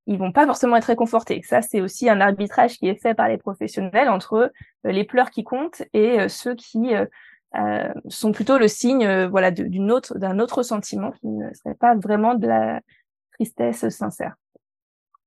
ils 0.05 0.17
vont 0.17 0.31
pas 0.31 0.45
forcément 0.45 0.75
être 0.75 0.85
réconfortés. 0.85 1.41
Ça, 1.43 1.61
c'est 1.61 1.81
aussi 1.81 2.09
un 2.09 2.19
arbitrage 2.19 2.77
qui 2.77 2.87
est 2.87 3.01
fait 3.01 3.13
par 3.13 3.29
les 3.29 3.37
professionnels 3.37 4.09
entre 4.09 4.51
euh, 4.85 4.91
les 4.91 5.03
pleurs 5.03 5.31
qui 5.31 5.43
comptent 5.43 5.83
et 5.93 6.19
euh, 6.19 6.27
ceux 6.27 6.55
qui 6.55 6.93
euh, 6.93 7.05
euh, 7.55 7.93
sont 8.09 8.31
plutôt 8.31 8.57
le 8.57 8.67
signe, 8.67 9.25
voilà, 9.27 9.51
d'une 9.51 9.91
autre, 9.91 10.17
d'un 10.17 10.39
autre 10.39 10.63
sentiment 10.63 11.11
qui 11.11 11.27
ne 11.27 11.53
serait 11.53 11.75
pas 11.75 11.95
vraiment 11.95 12.35
de 12.35 12.47
la 12.47 12.81
tristesse 13.33 13.87
sincère. 13.89 14.35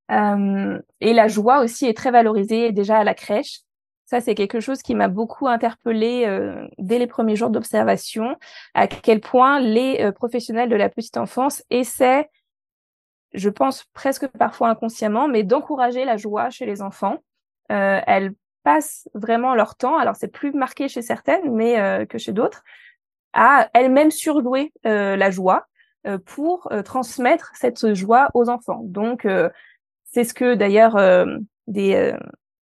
Et 0.09 1.13
la 1.13 1.27
joie 1.27 1.59
aussi 1.59 1.85
est 1.85 1.97
très 1.97 2.11
valorisée 2.11 2.71
déjà 2.71 2.97
à 2.99 3.03
la 3.03 3.13
crèche. 3.13 3.59
Ça, 4.05 4.21
c'est 4.21 4.35
quelque 4.35 4.61
chose 4.61 4.81
qui 4.81 4.95
m'a 4.95 5.09
beaucoup 5.09 5.49
interpellée 5.49 6.23
euh, 6.25 6.65
dès 6.77 6.97
les 6.97 7.07
premiers 7.07 7.35
jours 7.35 7.49
d'observation, 7.49 8.37
à 8.73 8.87
quel 8.87 9.19
point 9.19 9.59
les 9.59 9.99
euh, 9.99 10.13
professionnels 10.13 10.69
de 10.69 10.77
la 10.77 10.87
petite 10.87 11.17
enfance 11.17 11.61
essaient, 11.69 12.29
je 13.33 13.49
pense 13.49 13.83
presque 13.93 14.25
parfois 14.27 14.69
inconsciemment, 14.69 15.27
mais 15.27 15.43
d'encourager 15.43 16.05
la 16.05 16.15
joie 16.15 16.49
chez 16.49 16.65
les 16.65 16.81
enfants. 16.81 17.17
Euh, 17.69 17.99
elles 18.07 18.31
passent 18.63 19.09
vraiment 19.13 19.55
leur 19.55 19.75
temps, 19.75 19.97
alors 19.97 20.15
c'est 20.15 20.29
plus 20.29 20.53
marqué 20.53 20.87
chez 20.87 21.01
certaines, 21.01 21.51
mais 21.51 21.77
euh, 21.77 22.05
que 22.05 22.17
chez 22.17 22.31
d'autres, 22.31 22.63
à 23.33 23.69
elles-mêmes 23.73 24.11
surjouer 24.11 24.71
euh, 24.85 25.17
la 25.17 25.31
joie 25.31 25.67
euh, 26.05 26.17
pour 26.17 26.71
euh, 26.71 26.81
transmettre 26.81 27.51
cette 27.55 27.93
joie 27.93 28.29
aux 28.33 28.47
enfants. 28.47 28.79
Donc, 28.83 29.25
euh, 29.25 29.49
c'est 30.11 30.23
ce 30.23 30.33
que 30.33 30.55
d'ailleurs 30.55 30.95
euh, 30.97 31.25
des, 31.67 31.95
euh, 31.95 32.17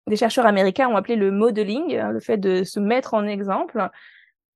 des 0.07 0.15
chercheurs 0.15 0.45
américains 0.45 0.87
ont 0.89 0.95
appelé 0.95 1.15
le 1.15 1.31
modeling, 1.31 1.95
hein, 1.97 2.11
le 2.11 2.19
fait 2.19 2.37
de 2.37 2.63
se 2.63 2.79
mettre 2.79 3.13
en 3.13 3.25
exemple. 3.25 3.89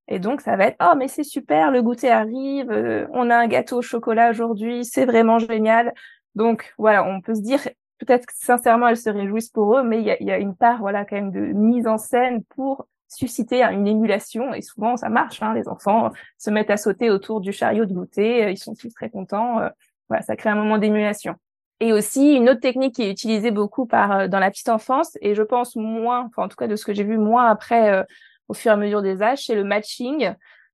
Et 0.08 0.20
donc, 0.20 0.42
ça 0.42 0.56
va 0.56 0.68
être, 0.68 0.78
oh, 0.82 0.96
mais 0.98 1.08
c'est 1.10 1.24
super, 1.24 1.70
le 1.72 1.82
goûter 1.82 2.10
arrive, 2.10 2.72
euh, 2.72 3.08
on 3.12 3.30
a 3.30 3.36
un 3.36 3.48
gâteau 3.48 3.80
au 3.80 3.82
chocolat 3.82 4.30
aujourd'hui, 4.30 4.86
c'est 4.86 5.06
vraiment 5.06 5.38
génial. 5.38 5.94
Donc, 6.36 6.74
voilà, 6.78 7.04
on 7.06 7.20
peut 7.20 7.36
se 7.36 7.42
dire, 7.42 7.60
peut-être 8.00 8.26
que 8.26 8.34
sincèrement, 8.36 8.88
elles 8.88 8.98
se 8.98 9.10
réjouissent 9.10 9.50
pour 9.50 9.78
eux, 9.78 9.84
mais 9.84 10.00
il 10.00 10.06
y 10.06 10.12
a, 10.12 10.24
y 10.24 10.32
a 10.32 10.38
une 10.38 10.56
part, 10.56 10.80
voilà, 10.80 11.04
quand 11.04 11.18
même 11.18 11.32
de 11.32 11.42
mise 11.54 11.88
en 11.88 11.98
scène 11.98 12.44
pour 12.56 12.88
susciter 13.10 13.64
hein, 13.64 13.72
une 13.72 13.88
émulation. 13.88 14.54
Et 14.54 14.62
souvent, 14.62 14.96
ça 14.98 15.10
marche, 15.10 15.42
hein, 15.42 15.54
les 15.54 15.68
enfants 15.68 16.12
se 16.38 16.50
mettent 16.50 16.70
à 16.70 16.78
sauter 16.78 17.10
autour 17.10 17.42
du 17.42 17.52
chariot 17.52 17.86
de 17.86 17.94
goûter, 17.94 18.46
euh, 18.46 18.52
ils 18.52 18.58
sont 18.58 18.76
tous 18.76 18.94
très 18.94 19.10
contents. 19.10 19.60
euh, 19.60 19.70
voilà, 20.10 20.24
ça 20.24 20.38
crée 20.38 20.50
un 20.50 20.56
moment 20.56 20.78
d'émulation. 20.78 21.36
Et 21.80 21.94
aussi, 21.94 22.34
une 22.34 22.50
autre 22.50 22.60
technique 22.60 22.96
qui 22.96 23.04
est 23.04 23.12
utilisée 23.12 23.52
beaucoup 23.52 23.86
par 23.86 24.12
euh, 24.12 24.28
dans 24.28 24.40
la 24.40 24.50
petite 24.50 24.70
enfance, 24.70 25.18
et 25.22 25.36
je 25.36 25.44
pense 25.44 25.76
moins, 25.76 26.26
enfin 26.26 26.44
en 26.44 26.48
tout 26.48 26.56
cas 26.56 26.68
de 26.68 26.76
ce 26.76 26.86
que 26.86 26.94
j'ai 26.94 27.04
vu 27.04 27.18
moins 27.18 27.46
après, 27.46 27.94
euh, 27.94 28.04
au 28.48 28.54
fur 28.54 28.72
et 28.72 28.74
à 28.74 28.78
mesure 28.78 29.02
des 29.02 29.22
âges, 29.22 29.46
c'est 29.46 29.56
le 29.56 29.64
matching. 29.64 30.34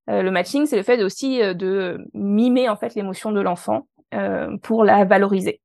Euh, 0.09 0.21
le 0.21 0.31
matching, 0.31 0.65
c'est 0.65 0.75
le 0.77 0.83
fait 0.83 1.01
aussi 1.03 1.41
euh, 1.41 1.53
de 1.53 2.05
mimer 2.13 2.69
en 2.69 2.75
fait 2.75 2.95
l'émotion 2.95 3.31
de 3.31 3.41
l'enfant 3.41 3.87
euh, 4.13 4.57
pour 4.57 4.83
la 4.83 5.05
valoriser. 5.05 5.61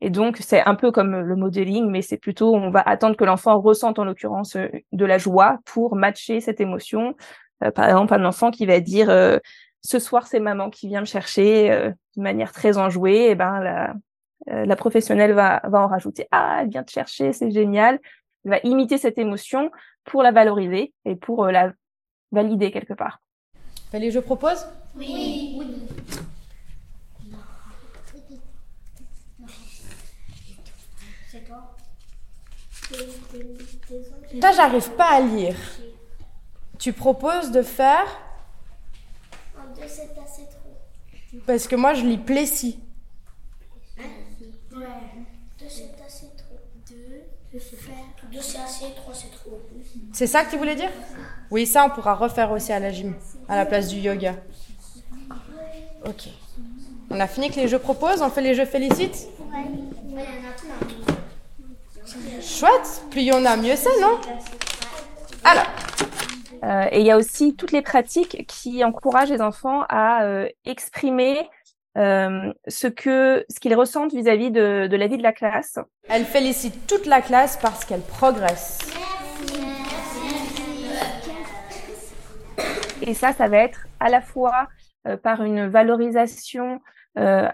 Et 0.00 0.10
donc, 0.10 0.38
c'est 0.40 0.62
un 0.62 0.74
peu 0.74 0.90
comme 0.90 1.14
le 1.20 1.36
modeling, 1.36 1.88
mais 1.88 2.02
c'est 2.02 2.16
plutôt, 2.16 2.54
on 2.54 2.70
va 2.70 2.80
attendre 2.80 3.16
que 3.16 3.24
l'enfant 3.24 3.60
ressente 3.60 3.98
en 4.00 4.04
l'occurrence 4.04 4.56
euh, 4.56 4.68
de 4.90 5.04
la 5.04 5.18
joie 5.18 5.58
pour 5.64 5.94
matcher 5.94 6.40
cette 6.40 6.60
émotion. 6.60 7.14
Par 7.76 7.84
exemple, 7.84 8.14
un 8.14 8.24
enfant 8.24 8.50
qui 8.50 8.66
va 8.66 8.80
dire 8.80 9.06
ce 9.82 9.98
soir 10.00 10.26
c'est 10.26 10.40
maman 10.40 10.68
qui 10.68 10.88
vient 10.88 10.98
me 10.98 11.06
chercher 11.06 11.92
de 12.16 12.20
manière 12.20 12.50
très 12.50 12.76
enjouée, 12.76 13.30
et 13.30 13.36
ben 13.36 13.60
la, 13.60 13.94
euh, 14.50 14.66
la 14.66 14.76
professionnelle 14.76 15.32
va, 15.32 15.60
va 15.64 15.80
en 15.82 15.86
rajouter 15.86 16.26
ah 16.32 16.58
elle 16.62 16.68
vient 16.68 16.82
te 16.82 16.90
chercher, 16.90 17.32
c'est 17.32 17.50
génial. 17.50 18.00
Elle 18.44 18.50
va 18.50 18.58
imiter 18.64 18.98
cette 18.98 19.18
émotion 19.18 19.70
pour 20.04 20.22
la 20.22 20.32
valoriser 20.32 20.92
et 21.04 21.14
pour 21.14 21.44
euh, 21.44 21.52
la 21.52 21.72
valider 22.32 22.72
quelque 22.72 22.94
part. 22.94 23.20
Allez, 23.92 24.10
je 24.10 24.18
propose? 24.18 24.66
Oui. 24.96 25.60
C'est 31.30 31.46
toi 31.46 31.76
Ça, 34.40 34.52
j'arrive 34.52 34.90
pas 34.92 35.10
à 35.14 35.20
lire. 35.20 35.56
Tu 36.78 36.92
proposes 36.92 37.50
de 37.52 37.62
faire? 37.62 38.04
En 39.56 39.72
deux, 39.74 39.86
c'est 39.86 40.10
assez 40.22 40.42
trop. 40.50 41.38
parce 41.46 41.68
que 41.68 41.76
moi 41.76 41.94
je 41.94 42.04
lis 42.04 42.18
Plessis. 42.18 42.80
c'est 50.12 50.26
ça 50.26 50.44
que 50.44 50.50
tu 50.50 50.56
voulais 50.56 50.74
dire? 50.74 50.90
Oui, 51.50 51.66
ça 51.66 51.84
on 51.84 51.90
pourra 51.90 52.14
refaire 52.14 52.50
aussi 52.50 52.72
à 52.72 52.78
la 52.78 52.90
gym, 52.90 53.14
à 53.48 53.56
la 53.56 53.66
place 53.66 53.88
du 53.88 53.98
yoga. 53.98 54.36
Ok. 56.06 56.28
On 57.10 57.20
a 57.20 57.26
fini 57.26 57.50
que 57.50 57.56
les 57.56 57.68
jeux 57.68 57.78
proposent, 57.78 58.22
on 58.22 58.30
fait 58.30 58.40
les 58.40 58.54
jeux 58.54 58.64
félicites? 58.64 59.28
Chouette, 62.40 63.02
plus 63.10 63.20
il 63.20 63.26
y 63.26 63.32
en 63.32 63.44
a, 63.44 63.56
mieux 63.56 63.76
c'est, 63.76 64.00
non? 64.00 64.18
Alors. 65.44 65.66
Euh, 66.64 66.86
et 66.92 67.00
il 67.00 67.06
y 67.06 67.10
a 67.10 67.16
aussi 67.16 67.56
toutes 67.56 67.72
les 67.72 67.82
pratiques 67.82 68.46
qui 68.46 68.84
encouragent 68.84 69.30
les 69.30 69.40
enfants 69.40 69.82
à 69.88 70.22
euh, 70.22 70.48
exprimer 70.64 71.50
euh, 71.98 72.52
ce 72.68 72.86
que 72.86 73.44
ce 73.48 73.60
qu'ils 73.60 73.74
ressentent 73.74 74.12
vis-à-vis 74.14 74.50
de, 74.50 74.86
de 74.86 74.96
la 74.96 75.06
vie 75.06 75.18
de 75.18 75.22
la 75.22 75.32
classe. 75.32 75.78
elle 76.08 76.24
félicite 76.24 76.86
toute 76.86 77.06
la 77.06 77.20
classe 77.20 77.56
parce 77.58 77.84
qu'elle 77.84 78.00
progresse. 78.02 78.78
Et 83.02 83.14
ça, 83.14 83.32
ça 83.32 83.48
va 83.48 83.58
être 83.58 83.86
à 84.00 84.08
la 84.08 84.20
fois 84.20 84.68
euh, 85.06 85.16
par 85.16 85.42
une 85.42 85.66
valorisation 85.66 86.80
euh, 87.18 87.48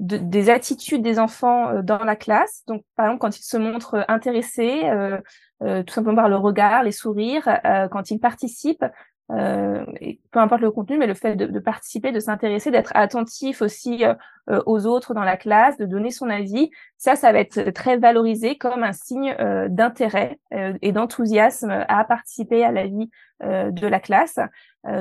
de- 0.00 0.16
des 0.16 0.48
attitudes 0.48 1.02
des 1.02 1.18
enfants 1.18 1.68
euh, 1.68 1.82
dans 1.82 2.02
la 2.04 2.16
classe. 2.16 2.62
Donc, 2.66 2.82
par 2.96 3.06
exemple, 3.06 3.20
quand 3.20 3.38
ils 3.38 3.42
se 3.44 3.56
montrent 3.58 4.04
intéressés, 4.08 4.82
euh, 4.84 5.18
euh, 5.62 5.82
tout 5.82 5.92
simplement 5.92 6.16
par 6.22 6.28
le 6.30 6.36
regard, 6.36 6.82
les 6.84 6.92
sourires, 6.92 7.46
euh, 7.66 7.88
quand 7.88 8.10
ils 8.10 8.18
participent, 8.18 8.86
euh, 9.30 9.84
peu 10.30 10.40
importe 10.40 10.62
le 10.62 10.70
contenu, 10.70 10.96
mais 10.96 11.06
le 11.06 11.14
fait 11.14 11.36
de, 11.36 11.46
de 11.46 11.58
participer, 11.58 12.12
de 12.12 12.20
s'intéresser, 12.20 12.70
d'être 12.70 12.92
attentif 12.94 13.60
aussi 13.60 14.04
euh, 14.04 14.14
euh, 14.48 14.62
aux 14.64 14.86
autres 14.86 15.12
dans 15.12 15.24
la 15.24 15.36
classe, 15.36 15.76
de 15.76 15.84
donner 15.84 16.10
son 16.10 16.30
avis, 16.30 16.70
ça, 16.96 17.14
ça 17.14 17.30
va 17.32 17.40
être 17.40 17.70
très 17.72 17.98
valorisé 17.98 18.56
comme 18.56 18.82
un 18.82 18.92
signe 18.92 19.34
euh, 19.38 19.68
d'intérêt 19.68 20.38
euh, 20.54 20.72
et 20.80 20.92
d'enthousiasme 20.92 21.84
à 21.88 22.04
participer 22.04 22.64
à 22.64 22.72
la 22.72 22.86
vie 22.86 23.10
euh, 23.42 23.70
de 23.70 23.86
la 23.86 24.00
classe. 24.00 24.38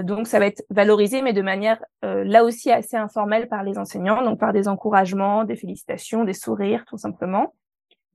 Donc, 0.03 0.27
ça 0.27 0.39
va 0.39 0.47
être 0.47 0.63
valorisé, 0.69 1.21
mais 1.21 1.31
de 1.31 1.41
manière 1.41 1.81
là 2.01 2.43
aussi 2.43 2.71
assez 2.71 2.97
informelle 2.97 3.47
par 3.47 3.63
les 3.63 3.77
enseignants, 3.77 4.21
donc 4.21 4.37
par 4.37 4.51
des 4.51 4.67
encouragements, 4.67 5.45
des 5.45 5.55
félicitations, 5.55 6.25
des 6.25 6.33
sourires, 6.33 6.83
tout 6.87 6.97
simplement. 6.97 7.53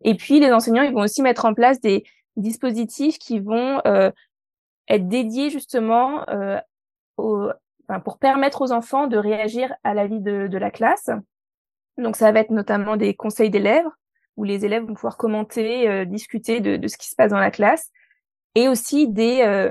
Et 0.03 0.15
puis, 0.17 0.39
les 0.39 0.53
enseignants, 0.53 0.83
ils 0.83 0.93
vont 0.93 1.03
aussi 1.03 1.23
mettre 1.23 1.47
en 1.47 1.55
place 1.55 1.81
des 1.81 2.05
dispositifs 2.37 3.17
qui 3.17 3.39
vont 3.39 3.81
être 4.89 5.09
dédiés 5.09 5.51
justement 5.51 6.29
euh, 6.29 6.59
au- 7.17 7.51
enfin, 7.89 8.01
pour 8.01 8.19
permettre 8.19 8.63
aux 8.63 8.73
enfants 8.73 9.07
de 9.07 9.17
réagir 9.17 9.75
à 9.85 9.95
la 9.95 10.07
vie 10.07 10.21
de, 10.21 10.47
de 10.49 10.59
la 10.59 10.71
classe. 10.71 11.11
Donc, 11.99 12.17
ça 12.17 12.33
va 12.33 12.41
être 12.41 12.51
notamment 12.51 12.97
des 12.97 13.15
conseils 13.15 13.51
d'élèves 13.51 13.87
où 14.37 14.45
les 14.45 14.65
élèves 14.65 14.85
vont 14.85 14.95
pouvoir 14.95 15.19
commenter, 15.19 15.89
euh, 15.89 16.05
discuter 16.07 16.61
de, 16.61 16.77
de 16.77 16.89
ce 16.89 16.97
qui 16.97 17.09
se 17.09 17.15
passe 17.15 17.31
dans 17.31 17.39
la 17.39 17.51
classe, 17.51 17.91
et 18.55 18.67
aussi 18.69 19.09
des 19.09 19.43
euh, 19.43 19.71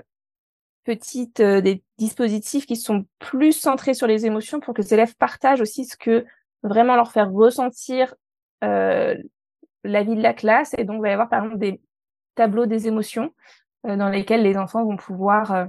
petites 0.83 1.39
euh, 1.39 1.61
des 1.61 1.83
dispositifs 1.97 2.65
qui 2.65 2.75
sont 2.75 3.05
plus 3.19 3.53
centrés 3.53 3.95
sur 3.95 4.07
les 4.07 4.25
émotions 4.25 4.59
pour 4.59 4.73
que 4.73 4.81
les 4.81 4.93
élèves 4.93 5.15
partagent 5.15 5.61
aussi 5.61 5.85
ce 5.85 5.97
que 5.97 6.25
vraiment 6.63 6.95
leur 6.95 7.11
faire 7.11 7.31
ressentir 7.31 8.13
euh, 8.63 9.17
la 9.83 10.03
vie 10.03 10.15
de 10.15 10.21
la 10.21 10.33
classe. 10.33 10.75
Et 10.77 10.83
donc, 10.83 10.97
il 10.97 11.01
va 11.01 11.09
y 11.09 11.13
avoir 11.13 11.29
par 11.29 11.43
exemple 11.43 11.59
des 11.59 11.81
tableaux 12.35 12.67
des 12.67 12.87
émotions 12.87 13.33
dans 13.83 14.09
lesquels 14.09 14.43
les 14.43 14.57
enfants 14.57 14.83
vont 14.85 14.97
pouvoir 14.97 15.51
euh, 15.53 15.65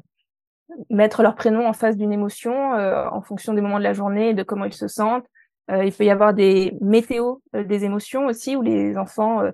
mettre 0.90 1.22
leur 1.22 1.34
prénom 1.34 1.66
en 1.66 1.72
face 1.72 1.96
d'une 1.96 2.12
émotion 2.12 2.74
euh, 2.74 3.06
en 3.10 3.22
fonction 3.22 3.54
des 3.54 3.60
moments 3.60 3.78
de 3.78 3.84
la 3.84 3.92
journée 3.92 4.30
et 4.30 4.34
de 4.34 4.42
comment 4.42 4.64
ils 4.64 4.72
se 4.74 4.88
sentent. 4.88 5.26
Euh, 5.70 5.84
il 5.84 5.92
peut 5.92 6.04
y 6.04 6.10
avoir 6.10 6.34
des 6.34 6.74
météos 6.80 7.42
euh, 7.54 7.64
des 7.64 7.84
émotions 7.84 8.26
aussi 8.26 8.56
où 8.56 8.62
les 8.62 8.96
enfants 8.98 9.42
euh, 9.42 9.50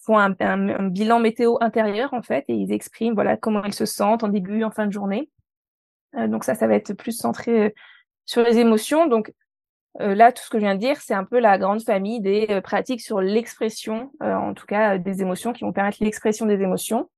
font 0.00 0.18
un, 0.18 0.32
un- 0.40 0.68
un 0.68 0.88
bilan 0.88 1.18
météo 1.18 1.56
intérieur 1.60 2.14
en 2.14 2.22
fait 2.22 2.44
et 2.48 2.54
ils 2.54 2.72
expriment 2.72 3.14
voilà 3.14 3.36
comment 3.36 3.64
ils 3.64 3.74
se 3.74 3.86
sentent 3.86 4.22
en 4.24 4.28
début, 4.28 4.62
en 4.64 4.70
fin 4.70 4.86
de 4.86 4.92
journée. 4.92 5.28
Euh, 6.16 6.28
donc 6.28 6.44
ça, 6.44 6.54
ça 6.54 6.66
va 6.66 6.74
être 6.74 6.92
plus 6.94 7.12
centré 7.12 7.64
euh, 7.66 7.70
sur 8.24 8.42
les 8.42 8.58
émotions. 8.58 9.06
Donc 9.06 9.32
euh, 10.00 10.14
là, 10.14 10.30
tout 10.30 10.42
ce 10.42 10.50
que 10.50 10.58
je 10.58 10.64
viens 10.64 10.74
de 10.74 10.80
dire, 10.80 11.00
c'est 11.00 11.14
un 11.14 11.24
peu 11.24 11.40
la 11.40 11.58
grande 11.58 11.82
famille 11.82 12.20
des 12.20 12.46
euh, 12.50 12.60
pratiques 12.60 13.00
sur 13.00 13.20
l'expression, 13.20 14.12
euh, 14.22 14.34
en 14.34 14.54
tout 14.54 14.66
cas 14.66 14.94
euh, 14.94 14.98
des 14.98 15.22
émotions 15.22 15.52
qui 15.52 15.64
vont 15.64 15.72
permettre 15.72 15.98
l'expression 16.02 16.46
des 16.46 16.60
émotions. 16.60 17.08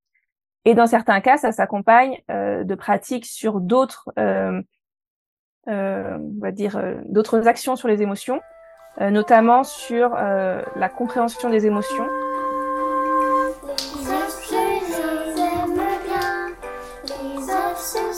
Et 0.64 0.74
dans 0.74 0.86
certains 0.86 1.20
cas, 1.20 1.36
ça 1.36 1.52
s'accompagne 1.52 2.20
euh, 2.30 2.64
de 2.64 2.74
pratiques 2.74 3.26
sur 3.26 3.60
d'autres, 3.60 4.10
euh, 4.18 4.60
euh, 5.68 6.18
on 6.18 6.40
va 6.40 6.50
dire, 6.50 6.76
euh, 6.76 6.96
d'autres 7.06 7.48
actions 7.48 7.76
sur 7.76 7.88
les 7.88 8.02
émotions, 8.02 8.40
euh, 9.00 9.10
notamment 9.10 9.64
sur 9.64 10.14
la 10.14 10.88
compréhension 10.88 11.50
des 11.50 11.66
émotions. 11.66 12.06
Les 13.64 14.16
les 15.36 15.76
bien. 16.04 16.48
Les 17.04 17.40
sont 17.72 18.12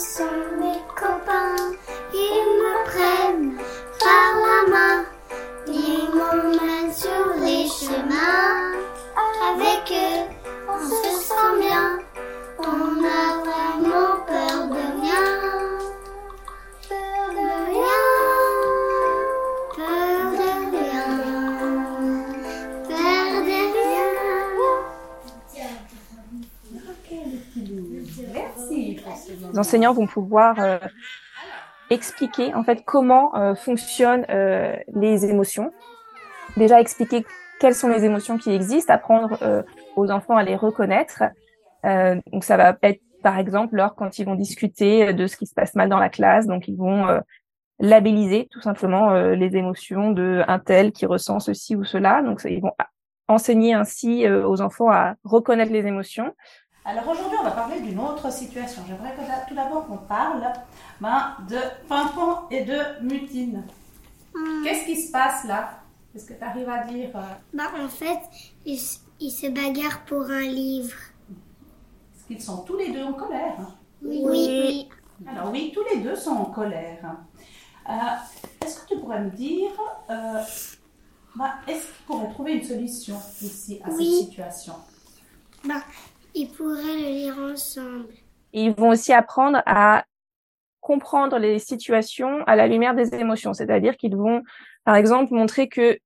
enseignants 29.70 29.92
vont 29.92 30.09
pouvoir 30.09 30.59
euh, 30.59 30.78
expliquer 31.90 32.52
en 32.54 32.64
fait 32.64 32.83
comment 32.85 33.37
euh, 33.37 33.54
fonctionnent 33.54 34.26
euh, 34.28 34.74
les 34.96 35.26
émotions. 35.26 35.72
Déjà 36.56 36.80
expliquer 36.80 37.24
quelles 37.61 37.76
sont 37.76 37.88
les 37.88 38.04
émotions 38.04 38.37
qui 38.37 38.50
existent, 38.50 38.92
apprendre 38.92 39.38
aux 39.94 40.11
enfants 40.11 40.37
à 40.37 40.42
les 40.42 40.56
reconnaître. 40.56 41.22
Donc 41.85 42.42
ça 42.42 42.56
va 42.56 42.74
être 42.83 43.00
par 43.22 43.38
exemple 43.38 43.76
lors 43.76 43.94
quand 43.94 44.18
ils 44.18 44.24
vont 44.24 44.35
discuter 44.35 45.12
de 45.12 45.26
ce 45.26 45.37
qui 45.37 45.46
se 45.46 45.54
passe 45.54 45.74
mal 45.74 45.90
dans 45.90 45.98
la 45.98 46.09
classe, 46.09 46.46
donc 46.46 46.68
ils 46.68 46.76
vont 46.76 47.06
labelliser 47.78 48.48
tout 48.50 48.62
simplement 48.62 49.12
les 49.12 49.56
émotions 49.56 50.11
de 50.11 50.42
un 50.48 50.59
tel 50.59 50.90
qui 50.90 51.04
ressent 51.04 51.38
ceci 51.38 51.76
ou 51.76 51.85
cela. 51.85 52.22
Donc 52.22 52.40
ils 52.46 52.62
vont 52.62 52.72
enseigner 53.28 53.74
ainsi 53.74 54.26
aux 54.26 54.62
enfants 54.62 54.90
à 54.90 55.16
reconnaître 55.22 55.70
les 55.70 55.87
émotions. 55.87 56.35
Alors 56.84 57.08
aujourd'hui, 57.08 57.36
on 57.38 57.44
va 57.44 57.50
parler 57.50 57.80
d'une 57.80 57.98
autre 57.98 58.32
situation. 58.32 58.82
J'aimerais 58.88 59.14
que 59.14 59.48
tout 59.48 59.54
d'abord 59.54 59.86
qu'on 59.86 59.98
parle 59.98 60.50
ben, 61.00 61.36
de 61.48 61.58
Pimpon 61.88 62.48
et 62.50 62.64
de 62.64 62.78
Mutine. 63.02 63.64
Qu'est-ce 64.64 64.86
qui 64.86 65.00
se 65.00 65.12
passe 65.12 65.44
là? 65.44 65.80
Est-ce 66.14 66.26
que 66.26 66.34
tu 66.34 66.42
arrives 66.42 66.68
à 66.68 66.84
dire 66.84 67.10
euh, 67.14 67.20
Bah, 67.52 67.70
en 67.78 67.88
fait, 67.88 68.20
ils, 68.64 68.78
se 68.78 69.46
bagarrent 69.48 70.04
pour 70.06 70.22
un 70.22 70.40
livre. 70.40 70.96
Est-ce 72.16 72.26
qu'ils 72.26 72.42
sont 72.42 72.62
tous 72.62 72.76
les 72.76 72.90
deux 72.92 73.02
en 73.02 73.12
colère 73.12 73.56
Oui. 74.02 74.22
Oui. 74.24 74.88
Alors 75.28 75.52
oui, 75.52 75.70
tous 75.74 75.84
les 75.92 76.00
deux 76.00 76.16
sont 76.16 76.30
en 76.30 76.46
colère. 76.46 77.16
Euh, 77.88 77.92
est-ce 78.64 78.80
que 78.80 78.94
tu 78.94 79.00
pourrais 79.00 79.20
me 79.20 79.30
dire, 79.30 79.70
euh, 80.08 80.42
ben, 81.36 81.52
est-ce 81.68 81.86
qu'on 82.06 82.20
pourrait 82.20 82.32
trouver 82.32 82.52
une 82.54 82.64
solution 82.64 83.16
ici 83.42 83.80
à 83.84 83.90
Oui. 83.90 84.16
cette 84.20 84.28
situation? 84.30 84.74
Bah, 85.64 85.82
ils 86.34 86.48
pourraient 86.50 86.96
le 86.96 87.08
lire 87.08 87.38
ensemble. 87.38 88.06
Ils 88.52 88.72
vont 88.72 88.90
aussi 88.90 89.12
apprendre 89.12 89.62
à 89.66 90.04
comprendre 90.80 91.38
les 91.38 91.58
situations 91.58 92.42
à 92.46 92.56
la 92.56 92.66
lumière 92.66 92.94
des 92.94 93.14
émotions. 93.14 93.54
C'est-à-dire 93.54 93.96
qu'ils 93.96 94.16
vont, 94.16 94.42
par 94.84 94.96
exemple, 94.96 95.34
montrer 95.34 95.68
que 95.68 95.98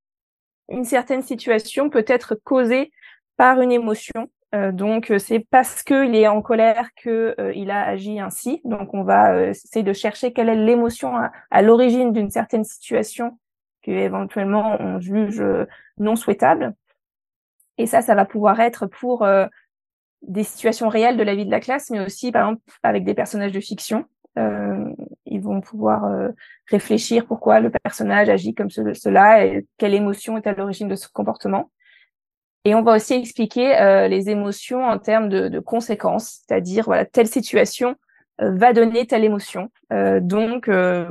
une 0.68 0.84
certaine 0.84 1.22
situation 1.22 1.90
peut 1.90 2.04
être 2.08 2.34
causée 2.34 2.90
par 3.36 3.60
une 3.60 3.72
émotion. 3.72 4.30
Euh, 4.54 4.72
donc, 4.72 5.10
euh, 5.10 5.18
c'est 5.18 5.40
parce 5.40 5.82
qu'il 5.82 6.14
est 6.14 6.28
en 6.28 6.40
colère 6.40 6.90
que 6.96 7.34
euh, 7.40 7.52
il 7.54 7.70
a 7.70 7.86
agi 7.86 8.20
ainsi. 8.20 8.60
Donc, 8.64 8.94
on 8.94 9.02
va 9.02 9.34
euh, 9.34 9.50
essayer 9.50 9.82
de 9.82 9.92
chercher 9.92 10.32
quelle 10.32 10.48
est 10.48 10.56
l'émotion 10.56 11.16
à, 11.16 11.32
à 11.50 11.62
l'origine 11.62 12.12
d'une 12.12 12.30
certaine 12.30 12.64
situation 12.64 13.38
que 13.82 13.90
éventuellement 13.90 14.76
on 14.80 15.00
juge 15.00 15.44
non 15.98 16.16
souhaitable. 16.16 16.74
Et 17.76 17.86
ça, 17.86 18.00
ça 18.00 18.14
va 18.14 18.24
pouvoir 18.24 18.60
être 18.60 18.86
pour 18.86 19.26
des 20.28 20.44
situations 20.44 20.88
réelles 20.88 21.16
de 21.16 21.22
la 21.22 21.34
vie 21.34 21.46
de 21.46 21.50
la 21.50 21.60
classe, 21.60 21.90
mais 21.90 22.00
aussi, 22.00 22.32
par 22.32 22.48
exemple, 22.48 22.62
avec 22.82 23.04
des 23.04 23.14
personnages 23.14 23.52
de 23.52 23.60
fiction. 23.60 24.04
Euh, 24.38 24.90
ils 25.26 25.40
vont 25.40 25.60
pouvoir 25.60 26.04
euh, 26.06 26.30
réfléchir 26.68 27.26
pourquoi 27.26 27.60
le 27.60 27.70
personnage 27.70 28.28
agit 28.28 28.52
comme 28.54 28.68
ce- 28.70 28.92
cela 28.94 29.44
et 29.46 29.64
quelle 29.78 29.94
émotion 29.94 30.36
est 30.36 30.46
à 30.46 30.54
l'origine 30.54 30.88
de 30.88 30.96
ce 30.96 31.08
comportement. 31.08 31.70
Et 32.64 32.74
on 32.74 32.82
va 32.82 32.96
aussi 32.96 33.14
expliquer 33.14 33.78
euh, 33.78 34.08
les 34.08 34.30
émotions 34.30 34.84
en 34.84 34.98
termes 34.98 35.28
de, 35.28 35.48
de 35.48 35.60
conséquences, 35.60 36.40
c'est-à-dire 36.46 36.84
voilà 36.86 37.04
telle 37.04 37.28
situation 37.28 37.94
euh, 38.40 38.56
va 38.56 38.72
donner 38.72 39.06
telle 39.06 39.22
émotion. 39.24 39.70
Euh, 39.92 40.18
donc 40.20 40.68
euh, 40.68 41.08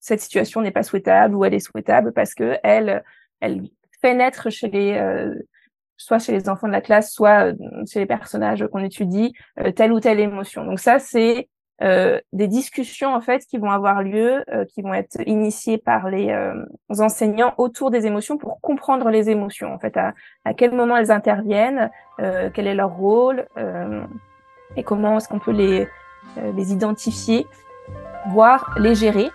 cette 0.00 0.20
situation 0.20 0.60
n'est 0.60 0.72
pas 0.72 0.82
souhaitable 0.82 1.34
ou 1.36 1.44
elle 1.44 1.54
est 1.54 1.60
souhaitable 1.60 2.12
parce 2.12 2.34
que 2.34 2.58
elle 2.64 3.04
elle 3.40 3.68
fait 4.00 4.14
naître 4.14 4.50
chez 4.50 4.68
les 4.68 4.94
soit 5.96 6.18
chez 6.18 6.32
les 6.32 6.48
enfants 6.48 6.66
de 6.66 6.72
la 6.72 6.80
classe, 6.80 7.12
soit 7.12 7.46
euh, 7.46 7.54
chez 7.90 8.00
les 8.00 8.06
personnages 8.06 8.66
qu'on 8.72 8.82
étudie 8.82 9.32
euh, 9.60 9.72
telle 9.72 9.92
ou 9.92 10.00
telle 10.00 10.20
émotion. 10.20 10.64
Donc 10.64 10.80
ça 10.80 10.98
c'est 10.98 11.48
euh, 11.82 12.20
des 12.32 12.46
discussions 12.46 13.14
en 13.14 13.20
fait 13.20 13.44
qui 13.46 13.58
vont 13.58 13.70
avoir 13.70 14.02
lieu, 14.02 14.44
qui 14.72 14.82
vont 14.82 14.94
être 14.94 15.20
initiées 15.26 15.78
par 15.78 16.08
les 16.08 16.32
enseignants 16.88 17.52
autour 17.58 17.90
des 17.90 18.06
émotions 18.06 18.38
pour 18.38 18.60
comprendre 18.60 19.10
les 19.10 19.28
émotions 19.28 19.72
en 19.72 19.78
fait, 19.78 19.96
à, 19.96 20.14
quel 20.54 20.72
moment 20.72 20.96
elles 20.96 21.10
interviennent, 21.10 21.90
quel 22.18 22.68
est 22.68 22.74
leur 22.74 22.94
rôle 22.96 23.46
et 24.76 24.84
comment 24.84 25.18
est-ce 25.18 25.28
qu'on 25.28 25.40
peut 25.40 25.50
les 25.50 26.72
identifier, 26.72 27.44
voire 28.28 28.72
les 28.78 28.94
gérer. 28.94 29.30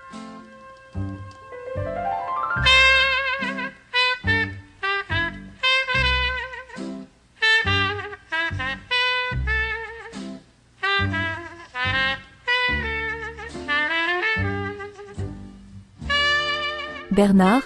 Bernard, 17.20 17.64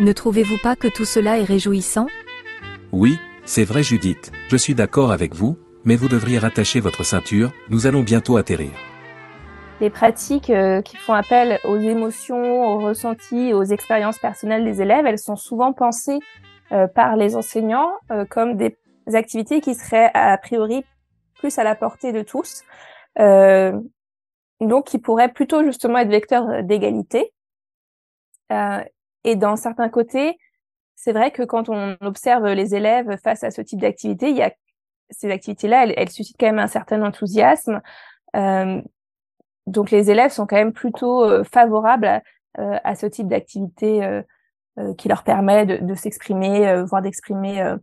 ne 0.00 0.10
trouvez-vous 0.10 0.56
pas 0.62 0.74
que 0.74 0.88
tout 0.88 1.04
cela 1.04 1.38
est 1.38 1.44
réjouissant? 1.44 2.06
Oui, 2.92 3.18
c'est 3.44 3.64
vrai 3.64 3.82
Judith, 3.82 4.32
je 4.48 4.56
suis 4.56 4.74
d'accord 4.74 5.12
avec 5.12 5.34
vous, 5.34 5.58
mais 5.84 5.96
vous 5.96 6.08
devriez 6.08 6.38
rattacher 6.38 6.80
votre 6.80 7.04
ceinture, 7.04 7.52
nous 7.68 7.86
allons 7.86 8.00
bientôt 8.00 8.38
atterrir. 8.38 8.70
Les 9.82 9.90
pratiques 9.90 10.48
euh, 10.48 10.80
qui 10.80 10.96
font 10.96 11.12
appel 11.12 11.58
aux 11.64 11.76
émotions, 11.76 12.64
aux 12.72 12.78
ressentis, 12.78 13.52
aux 13.52 13.64
expériences 13.64 14.18
personnelles 14.18 14.64
des 14.64 14.80
élèves, 14.80 15.04
elles 15.04 15.18
sont 15.18 15.36
souvent 15.36 15.74
pensées 15.74 16.20
euh, 16.72 16.86
par 16.86 17.16
les 17.16 17.36
enseignants 17.36 17.92
euh, 18.10 18.24
comme 18.24 18.56
des 18.56 18.78
activités 19.12 19.60
qui 19.60 19.74
seraient 19.74 20.10
a 20.14 20.38
priori 20.38 20.86
plus 21.38 21.58
à 21.58 21.64
la 21.64 21.74
portée 21.74 22.12
de 22.12 22.22
tous, 22.22 22.62
euh, 23.18 23.78
donc 24.62 24.86
qui 24.86 24.96
pourraient 24.98 25.32
plutôt 25.34 25.64
justement 25.64 25.98
être 25.98 26.08
vecteurs 26.08 26.62
d'égalité. 26.62 27.34
Euh, 28.50 28.82
et 29.24 29.36
dans 29.36 29.56
certains 29.56 29.88
côtés, 29.88 30.38
c'est 30.96 31.12
vrai 31.12 31.30
que 31.30 31.42
quand 31.42 31.68
on 31.68 31.96
observe 32.00 32.46
les 32.48 32.74
élèves 32.74 33.16
face 33.22 33.44
à 33.44 33.50
ce 33.50 33.62
type 33.62 33.80
d'activité, 33.80 34.30
il 34.30 34.36
y 34.36 34.42
a 34.42 34.52
ces 35.10 35.30
activités-là, 35.30 35.84
elles, 35.84 35.94
elles 35.96 36.10
suscitent 36.10 36.36
quand 36.38 36.46
même 36.46 36.58
un 36.58 36.66
certain 36.66 37.02
enthousiasme. 37.02 37.80
Euh, 38.36 38.80
donc 39.66 39.90
les 39.90 40.10
élèves 40.10 40.30
sont 40.30 40.46
quand 40.46 40.56
même 40.56 40.72
plutôt 40.72 41.24
euh, 41.24 41.44
favorables 41.44 42.22
à, 42.58 42.96
ce 42.96 43.06
type 43.06 43.28
d'activité 43.28 44.22
qui 44.98 45.06
leur 45.06 45.22
permet 45.22 45.66
de, 45.66 45.94
s'exprimer, 45.94 46.82
voire 46.82 47.00
d'exprimer 47.00 47.76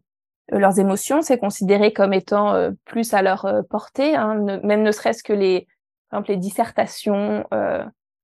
leurs 0.49 0.77
émotions. 0.77 1.21
C'est 1.21 1.37
considéré 1.37 1.93
comme 1.93 2.13
étant 2.13 2.53
plus 2.83 3.13
à 3.13 3.21
leur 3.21 3.49
portée, 3.69 4.17
hein, 4.17 4.35
même 4.63 4.83
ne 4.83 4.91
serait-ce 4.91 5.23
que 5.23 5.31
les, 5.31 5.67
par 6.09 6.19
exemple, 6.19 6.31
les 6.31 6.37
dissertations 6.37 7.45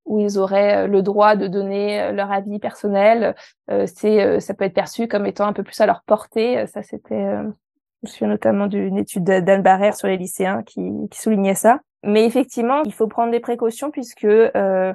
où 0.05 0.19
ils 0.19 0.37
auraient 0.37 0.83
euh, 0.83 0.87
le 0.87 1.01
droit 1.01 1.35
de 1.35 1.47
donner 1.47 2.01
euh, 2.01 2.11
leur 2.11 2.31
avis 2.31 2.59
personnel. 2.59 3.35
euh, 3.69 3.85
c'est, 3.87 4.21
euh, 4.21 4.39
ça 4.39 4.53
peut 4.53 4.65
être 4.65 4.73
perçu 4.73 5.07
comme 5.07 5.25
étant 5.25 5.45
un 5.47 5.53
peu 5.53 5.63
plus 5.63 5.79
à 5.81 5.85
leur 5.85 6.01
portée. 6.03 6.65
Ça, 6.67 6.81
c'était, 6.83 7.15
euh, 7.15 7.43
je 7.43 8.07
me 8.07 8.07
souviens 8.07 8.27
notamment 8.27 8.67
d'une 8.67 8.97
étude 8.97 9.23
d'Anne 9.23 9.61
Barrère 9.61 9.95
sur 9.95 10.07
les 10.07 10.17
lycéens 10.17 10.63
qui, 10.63 10.91
qui 11.09 11.19
soulignait 11.19 11.55
ça. 11.55 11.79
Mais 12.03 12.25
effectivement, 12.25 12.83
il 12.83 12.93
faut 12.93 13.07
prendre 13.07 13.31
des 13.31 13.39
précautions 13.39 13.91
puisque 13.91 14.25
euh, 14.25 14.93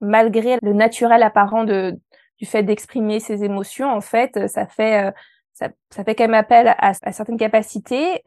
malgré 0.00 0.58
le 0.60 0.74
naturel 0.74 1.22
apparent 1.22 1.64
de, 1.64 1.98
du 2.38 2.44
fait 2.44 2.62
d'exprimer 2.62 3.18
ses 3.18 3.44
émotions, 3.44 3.90
en 3.90 4.02
fait, 4.02 4.46
ça 4.48 4.66
fait 4.66 5.12
ça, 5.54 5.68
ça 5.90 6.04
fait 6.04 6.14
quand 6.14 6.24
même 6.24 6.34
appel 6.34 6.68
à, 6.68 6.92
à 7.02 7.12
certaines 7.12 7.36
capacités 7.38 8.22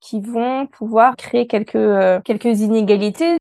qui 0.00 0.20
vont 0.20 0.66
pouvoir 0.66 1.16
créer 1.16 1.46
quelques 1.46 2.22
quelques 2.24 2.60
inégalités. 2.60 3.36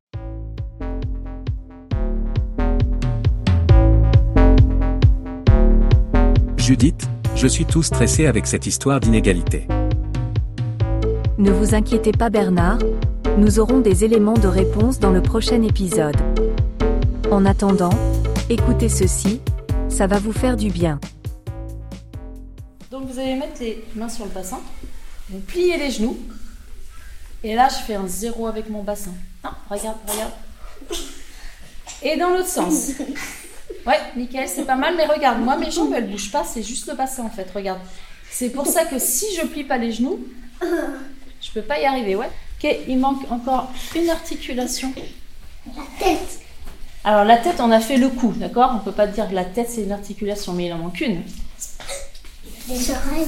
Judith, 6.68 7.08
je 7.34 7.48
suis 7.48 7.64
tout 7.64 7.82
stressé 7.82 8.26
avec 8.26 8.46
cette 8.46 8.68
histoire 8.68 9.00
d'inégalité. 9.00 9.66
Ne 11.38 11.50
vous 11.50 11.74
inquiétez 11.74 12.12
pas 12.12 12.30
Bernard, 12.30 12.80
nous 13.38 13.60
aurons 13.60 13.80
des 13.80 14.04
éléments 14.04 14.34
de 14.34 14.50
réponse 14.50 15.00
dans 15.00 15.12
le 15.12 15.22
prochain 15.22 15.62
épisode. 15.62 16.18
En 17.32 17.46
attendant, 17.46 17.94
écoutez 18.50 18.90
ceci, 18.90 19.40
ça 19.88 20.08
va 20.08 20.20
vous 20.20 20.34
faire 20.34 20.58
du 20.58 20.70
bien. 20.70 21.00
Donc 22.92 23.08
vous 23.10 23.18
allez 23.18 23.36
mettre 23.36 23.62
les 23.62 23.86
mains 23.96 24.10
sur 24.10 24.26
le 24.26 24.32
bassin, 24.32 24.60
vous 25.30 25.40
pliez 25.40 25.78
les 25.78 25.90
genoux, 25.90 26.18
et 27.46 27.56
là 27.56 27.70
je 27.70 27.82
fais 27.86 27.96
un 27.96 28.08
zéro 28.08 28.46
avec 28.46 28.70
mon 28.70 28.84
bassin. 28.84 29.14
Non, 29.42 29.52
regarde, 29.70 30.00
regarde. 30.06 30.34
Et 32.04 32.18
dans 32.18 32.32
l'autre 32.32 32.50
sens. 32.50 32.92
Ouais, 33.88 34.00
nickel, 34.18 34.50
c'est 34.50 34.66
pas 34.66 34.76
mal, 34.76 34.96
mais 34.98 35.06
regarde, 35.06 35.40
moi 35.40 35.56
mes 35.56 35.72
jambes 35.72 35.94
elles 35.96 36.10
bougent 36.10 36.32
pas, 36.32 36.44
c'est 36.44 36.62
juste 36.62 36.88
le 36.88 36.96
bassin 36.96 37.24
en 37.24 37.30
fait, 37.30 37.48
regarde. 37.56 37.80
C'est 38.30 38.50
pour 38.50 38.68
ça 38.68 38.84
que 38.84 39.00
si 39.00 39.26
je 39.34 39.48
plie 39.48 39.64
pas 39.64 39.78
les 39.78 39.94
genoux, 39.94 40.20
je 40.62 41.52
peux 41.54 41.62
pas 41.62 41.80
y 41.80 41.86
arriver, 41.86 42.18
ouais. 42.18 42.30
Ok, 42.62 42.70
il 42.90 43.00
manque 43.00 43.32
encore 43.32 43.72
une 43.96 44.10
articulation. 44.10 44.92
La 45.76 45.84
tête. 46.00 46.42
Alors 47.06 47.24
la 47.24 47.38
tête, 47.38 47.62
on 47.62 47.72
a 47.72 47.80
fait 47.80 47.96
le 47.96 48.10
coup, 48.10 48.34
d'accord? 48.36 48.74
On 48.76 48.80
peut 48.80 48.92
pas 48.92 49.08
dire 49.08 49.30
que 49.30 49.36
la 49.36 49.46
tête 49.46 49.70
c'est 49.70 49.84
une 49.84 49.94
articulation, 49.94 50.52
mais 50.52 50.66
il 50.66 50.74
en 50.74 50.80
manque 50.80 51.00
une. 51.00 51.24
Les 52.68 52.92
oreilles. 52.92 53.28